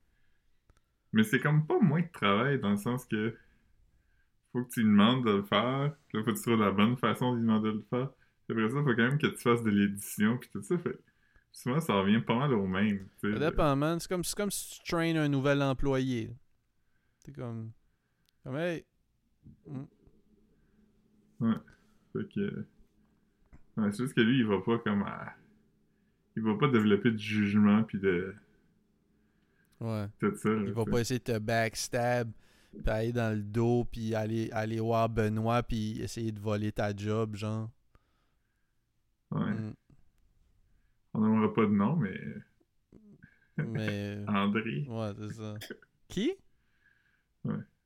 [1.12, 3.36] Mais c'est comme pas moins de travail dans le sens que
[4.52, 5.92] faut que tu lui demandes de le faire.
[6.08, 8.10] Puis là, faut que tu trouves la bonne façon de lui demander de le faire.
[8.46, 10.78] Puis après ça, faut quand même que tu fasses de l'édition puis tout ça.
[10.78, 10.98] Fait
[11.52, 13.08] souvent, ça revient pas mal au même.
[13.20, 14.00] Ça dépend, man.
[14.00, 16.34] C'est comme, comme si tu traînes un nouvel employé.
[17.24, 17.72] C'est comme.
[18.44, 18.84] Comme, hey.
[19.66, 19.84] Mm.
[21.40, 22.64] Fait que.
[23.76, 25.34] Ouais, c'est juste que lui, il va pas comme à...
[26.36, 28.34] Il va pas développer de jugement puis de
[29.80, 30.06] Ouais.
[30.18, 30.50] tout ça.
[30.50, 32.30] Il va pas essayer de te backstab,
[32.72, 36.94] puis aller dans le dos, puis aller, aller voir Benoît, puis essayer de voler ta
[36.94, 37.70] job, genre.
[39.30, 39.50] Ouais.
[39.50, 39.74] Mm.
[41.14, 42.20] On n'aimera pas de nom, mais
[43.56, 44.18] Mais.
[44.28, 44.86] André.
[44.88, 45.54] Ouais, c'est ça.
[46.08, 46.32] Qui?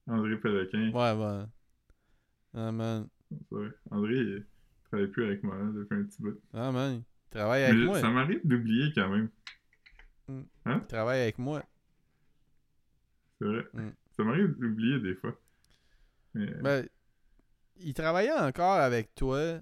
[0.07, 0.91] André Péloquin.
[0.91, 1.45] Ouais, ouais.
[2.55, 3.09] Ah, man.
[3.49, 3.69] C'est vrai.
[3.91, 4.45] André, il
[4.89, 6.41] travaille plus avec moi depuis un petit bout.
[6.53, 7.03] Ah, man.
[7.27, 8.01] Il travaille Mais avec je- moi.
[8.01, 9.29] ça m'arrive d'oublier quand même.
[10.29, 11.63] Il travaille avec moi.
[13.39, 13.65] C'est vrai.
[13.75, 13.89] Mm.
[14.17, 15.39] Ça m'arrive d'oublier des fois.
[16.35, 16.87] Mais, Ben,
[17.81, 19.59] il travaillait encore avec toi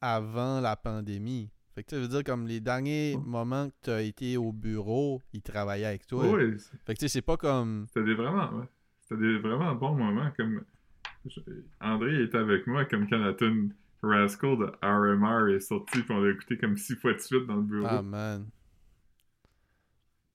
[0.00, 1.50] avant la pandémie.
[1.74, 5.20] Fait que ça veut dire comme les derniers moments que tu as été au bureau,
[5.32, 6.24] il travaillait avec toi.
[6.24, 7.86] C'est- Fait que tu sais, c'est pas comme.
[7.92, 8.66] c'était vraiment, ouais.
[9.00, 10.30] C'était vraiment bons moments.
[10.36, 10.64] Comme
[11.26, 11.40] je-
[11.80, 16.20] André était avec moi, comme quand la tune Rascal de RMR est sortie, puis on
[16.20, 17.86] l'a écouté comme six fois de suite dans le bureau.
[17.88, 18.46] Ah man.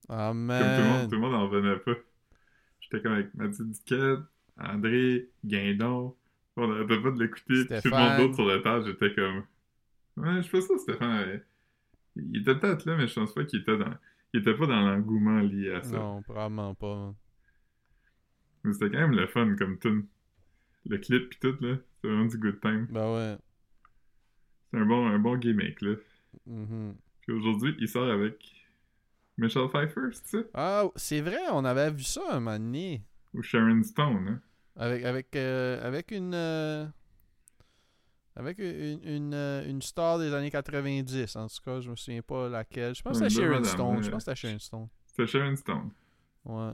[0.09, 1.93] Ah Comme tout le monde, tout le monde en revenait pas.
[2.79, 4.19] J'étais comme avec Mathieu Duquette,
[4.59, 6.15] André, Guindon.
[6.55, 7.65] On n'arrêtait pas de l'écouter.
[7.81, 9.43] Tout le monde d'autre sur le page était comme.
[10.17, 11.11] Ouais, je pas ça, Stéphane.
[11.11, 11.43] avait-
[12.15, 13.93] Il était peut-être là, mais je pense pas qu'il était dans.
[14.33, 15.95] Il était pas dans l'engouement lié à ça.
[15.97, 17.13] Non, probablement pas.
[18.63, 20.05] Mais c'était quand même le fun comme tune.
[20.85, 21.75] Le clip pis tout, là.
[21.95, 22.87] C'était vraiment du good time.
[22.89, 23.37] Ben ouais.
[24.71, 25.95] C'est un bon, un bon gimmick, là.
[26.45, 26.95] Mhm.
[27.21, 28.55] Puis aujourd'hui, il sort avec
[29.37, 30.37] Michelle Pfeiffer, c'est ça?
[30.53, 33.03] Ah, c'est vrai, on avait vu ça un moment donné.
[33.33, 34.41] Ou Sharon Stone, hein?
[34.75, 36.33] Avec, avec, euh, avec une.
[36.33, 36.85] euh,
[38.35, 42.21] avec une, une, euh, une star des années 90, en tout cas, je me souviens
[42.21, 42.95] pas laquelle.
[42.95, 44.03] Je pense que c'était Sharon Stone.
[44.03, 44.87] Je pense que c'était Sharon Stone.
[45.05, 45.89] C'était Sharon Stone.
[46.45, 46.71] Ouais.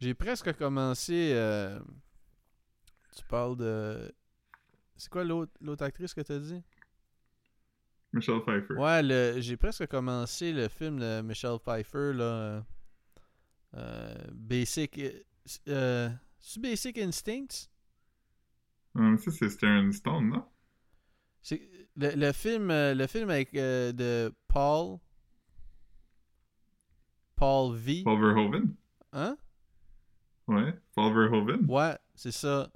[0.00, 1.30] J'ai presque commencé.
[1.34, 1.78] euh,
[3.16, 4.12] Tu parles de.
[4.96, 6.62] C'est quoi l'autre actrice que t'as dit?
[8.12, 8.74] Michelle Pfeiffer.
[8.74, 9.40] Ouais, le...
[9.40, 12.24] j'ai presque commencé le film de Michelle Pfeiffer, là.
[12.24, 12.60] euh,
[13.74, 15.00] euh, Basic.
[15.68, 17.68] Euh, c'est Basic Instincts?
[18.94, 20.44] Hum, ça, c'est Sharon Stone, non?
[21.96, 24.98] Le, le film euh, le film avec euh, de Paul
[27.36, 28.02] Paul V.
[28.04, 28.74] Paul Verhoeven?
[29.12, 29.36] Hein?
[30.48, 31.66] Ouais, Paul Verhoeven.
[31.68, 32.70] Ouais, c'est ça.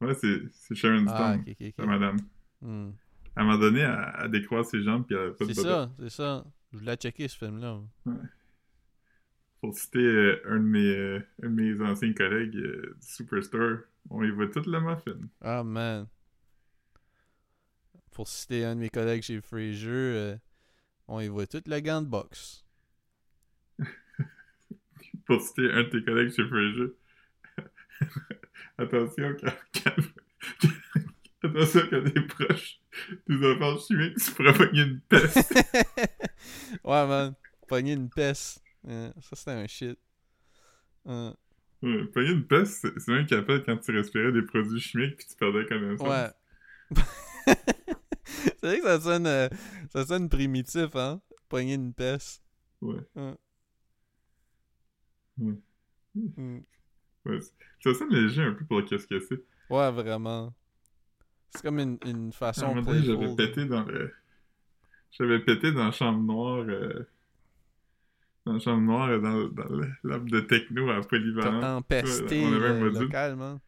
[0.00, 1.74] Ouais, c'est Sharon Ah, Stone, ok, ok, ok.
[1.78, 2.16] la madame.
[2.60, 2.90] Hmm.
[3.34, 5.62] À un moment donné, elle, elle décroise ses jambes, puis elle a pas de C'est
[5.62, 6.44] ça, c'est ça.
[6.72, 7.80] Je voulais checker ce film-là.
[9.60, 13.78] Pour citer euh, un, de mes, euh, un de mes anciens collègues euh, du Superstore,
[14.10, 15.18] on y voit toute la muffin.
[15.40, 16.06] Ah, man.
[18.12, 20.36] Pour citer un de mes collègues chez Fraser, euh,
[21.08, 22.64] on y voit tout le gant de boxe.
[25.26, 26.92] Pour citer un de tes collègues chez Fraser.
[28.78, 29.52] Attention quand,
[29.84, 30.70] quand-
[31.42, 32.80] Attention quand des proches
[33.28, 35.36] des enfants chimiques se pourraient pogner une peste.
[36.84, 37.34] ouais, man.
[37.68, 38.62] Pogner une peste.
[38.88, 39.98] Euh, ça, c'était un shit.
[41.06, 41.32] Euh,
[41.82, 45.36] Ouais, pogner une peste, c'est- même qu'appelle quand tu respirais des produits chimiques puis tu
[45.36, 46.08] perdais connaissance.
[46.08, 46.30] Ouais.
[47.46, 49.48] c'est vrai que ça sonne, euh,
[49.92, 51.20] ça sonne primitif, hein?
[51.48, 52.42] Pogner une peste.
[52.80, 53.00] Ouais.
[53.14, 53.34] Ouais.
[55.38, 55.54] Ouais.
[56.16, 56.60] Mm.
[57.26, 59.42] Ouais, c'est- ça sonne léger un peu pour qu'est-ce que c'est.
[59.70, 60.54] Ouais, vraiment.
[61.50, 64.12] C'est comme une, une un façon moment donné, j'avais pété dans le.
[65.12, 66.64] J'avais pété dans la chambre noire.
[66.68, 67.04] euh,
[68.44, 71.76] Dans la chambre noire, euh, dans, dans le lab de techno à Polyvalent.
[71.78, 73.02] empesté on avait un le module.
[73.02, 73.58] local, man.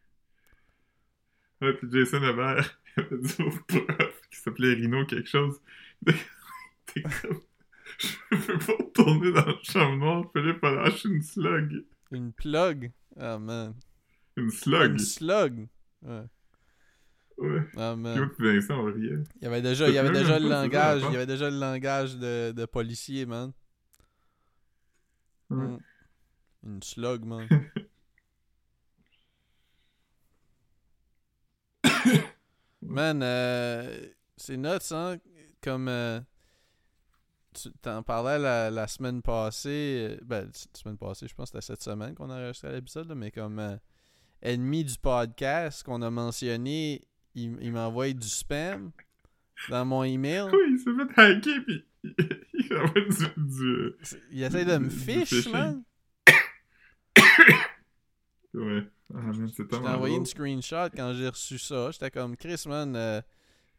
[1.61, 5.59] Ouais, puis Jason Hébert, avait dit au prof qui s'appelait Rino quelque chose.
[6.05, 7.41] T'es comme.
[7.99, 11.83] Je peux pas retourner dans la chambre noire, Philippe a lâché une slug.
[12.11, 12.91] Une plug.
[13.17, 13.75] Ah, man.
[14.35, 14.91] Une slug.
[14.91, 15.67] Une slug.
[16.01, 16.23] Ouais.
[17.37, 17.61] Ouais.
[17.77, 18.29] Ah, man.
[18.39, 19.23] Vincent, on riait.
[19.37, 21.01] Il y avait déjà, il y avait déjà le langage.
[21.01, 23.51] la Il y avait déjà le langage de, de policier, man.
[25.49, 25.57] Ouais.
[25.57, 25.79] Mm.
[26.63, 27.47] Une slug, man.
[32.81, 35.17] man, euh, c'est nuts, hein?
[35.61, 36.19] Comme euh,
[37.63, 40.09] tu t'en parlais la, la semaine passée.
[40.11, 43.11] euh, Ben, la semaine passée, je pense que c'était cette semaine qu'on a enregistré l'épisode,
[43.15, 43.75] mais comme euh,
[44.41, 47.03] ennemi du podcast qu'on a mentionné,
[47.35, 48.91] il, il m'envoie du spam
[49.69, 50.43] dans mon email.
[50.51, 52.15] Oui, il s'est fait hacker, puis il,
[52.53, 53.25] il envoie du.
[53.37, 53.93] du...
[54.31, 55.83] Il essaie de me fiche, man.
[58.53, 58.83] Ouais.
[59.13, 59.19] Ah,
[59.55, 61.91] c'est tellement envoyé une screenshot quand j'ai reçu ça.
[61.91, 62.95] J'étais comme Chris, man.
[62.95, 63.21] euh,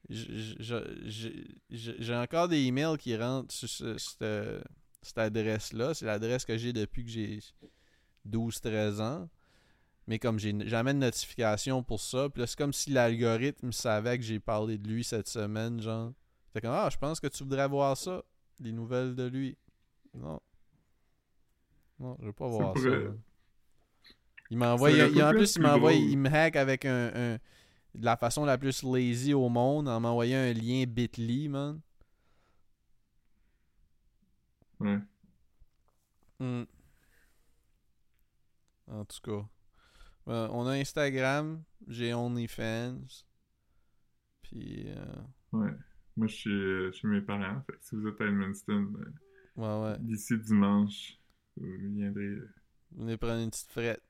[0.09, 4.64] j'ai encore des emails qui rentrent sur ce- cette,
[5.03, 5.94] cette adresse-là.
[5.94, 7.40] C'est l'adresse que j'ai depuis que j'ai
[8.28, 9.28] 12-13 ans.
[10.07, 14.18] Mais comme j'ai jamais de notification pour ça, puis là, c'est comme si l'algorithme savait
[14.18, 16.12] que j'ai parlé de lui cette semaine, genre.
[16.53, 18.22] Fait comme, ah, je pense que tu voudrais voir ça,
[18.59, 19.57] des nouvelles de lui.
[20.14, 20.40] Non.
[22.01, 22.82] Non, je veux pas voir ça.
[22.82, 23.11] pourrait-.
[24.51, 27.38] Il m'envoie, en plus, il m'envoie, il me hack avec un, un-
[27.95, 31.80] de la façon la plus lazy au monde en m'envoyant un lien bit.ly, man.
[34.78, 34.99] Ouais.
[36.38, 36.64] Hmm.
[38.86, 39.47] En tout cas.
[40.26, 42.99] Ben, on a Instagram, j'ai OnlyFans.
[44.43, 45.22] Puis, euh,
[45.53, 45.70] Ouais.
[46.16, 47.62] Moi, je suis euh, chez mes parents.
[47.66, 49.12] Fait que si vous êtes à Edmundston, euh,
[49.57, 49.99] ouais, ouais.
[50.01, 51.18] d'ici dimanche,
[51.57, 52.22] vous viendrez.
[52.24, 52.55] euh,
[52.93, 54.03] Venez prendre une petite frette.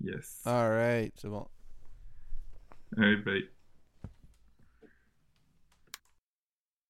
[0.00, 0.42] Yes.
[0.46, 1.46] Alright, c'est bon.
[2.96, 3.57] Hey, bye.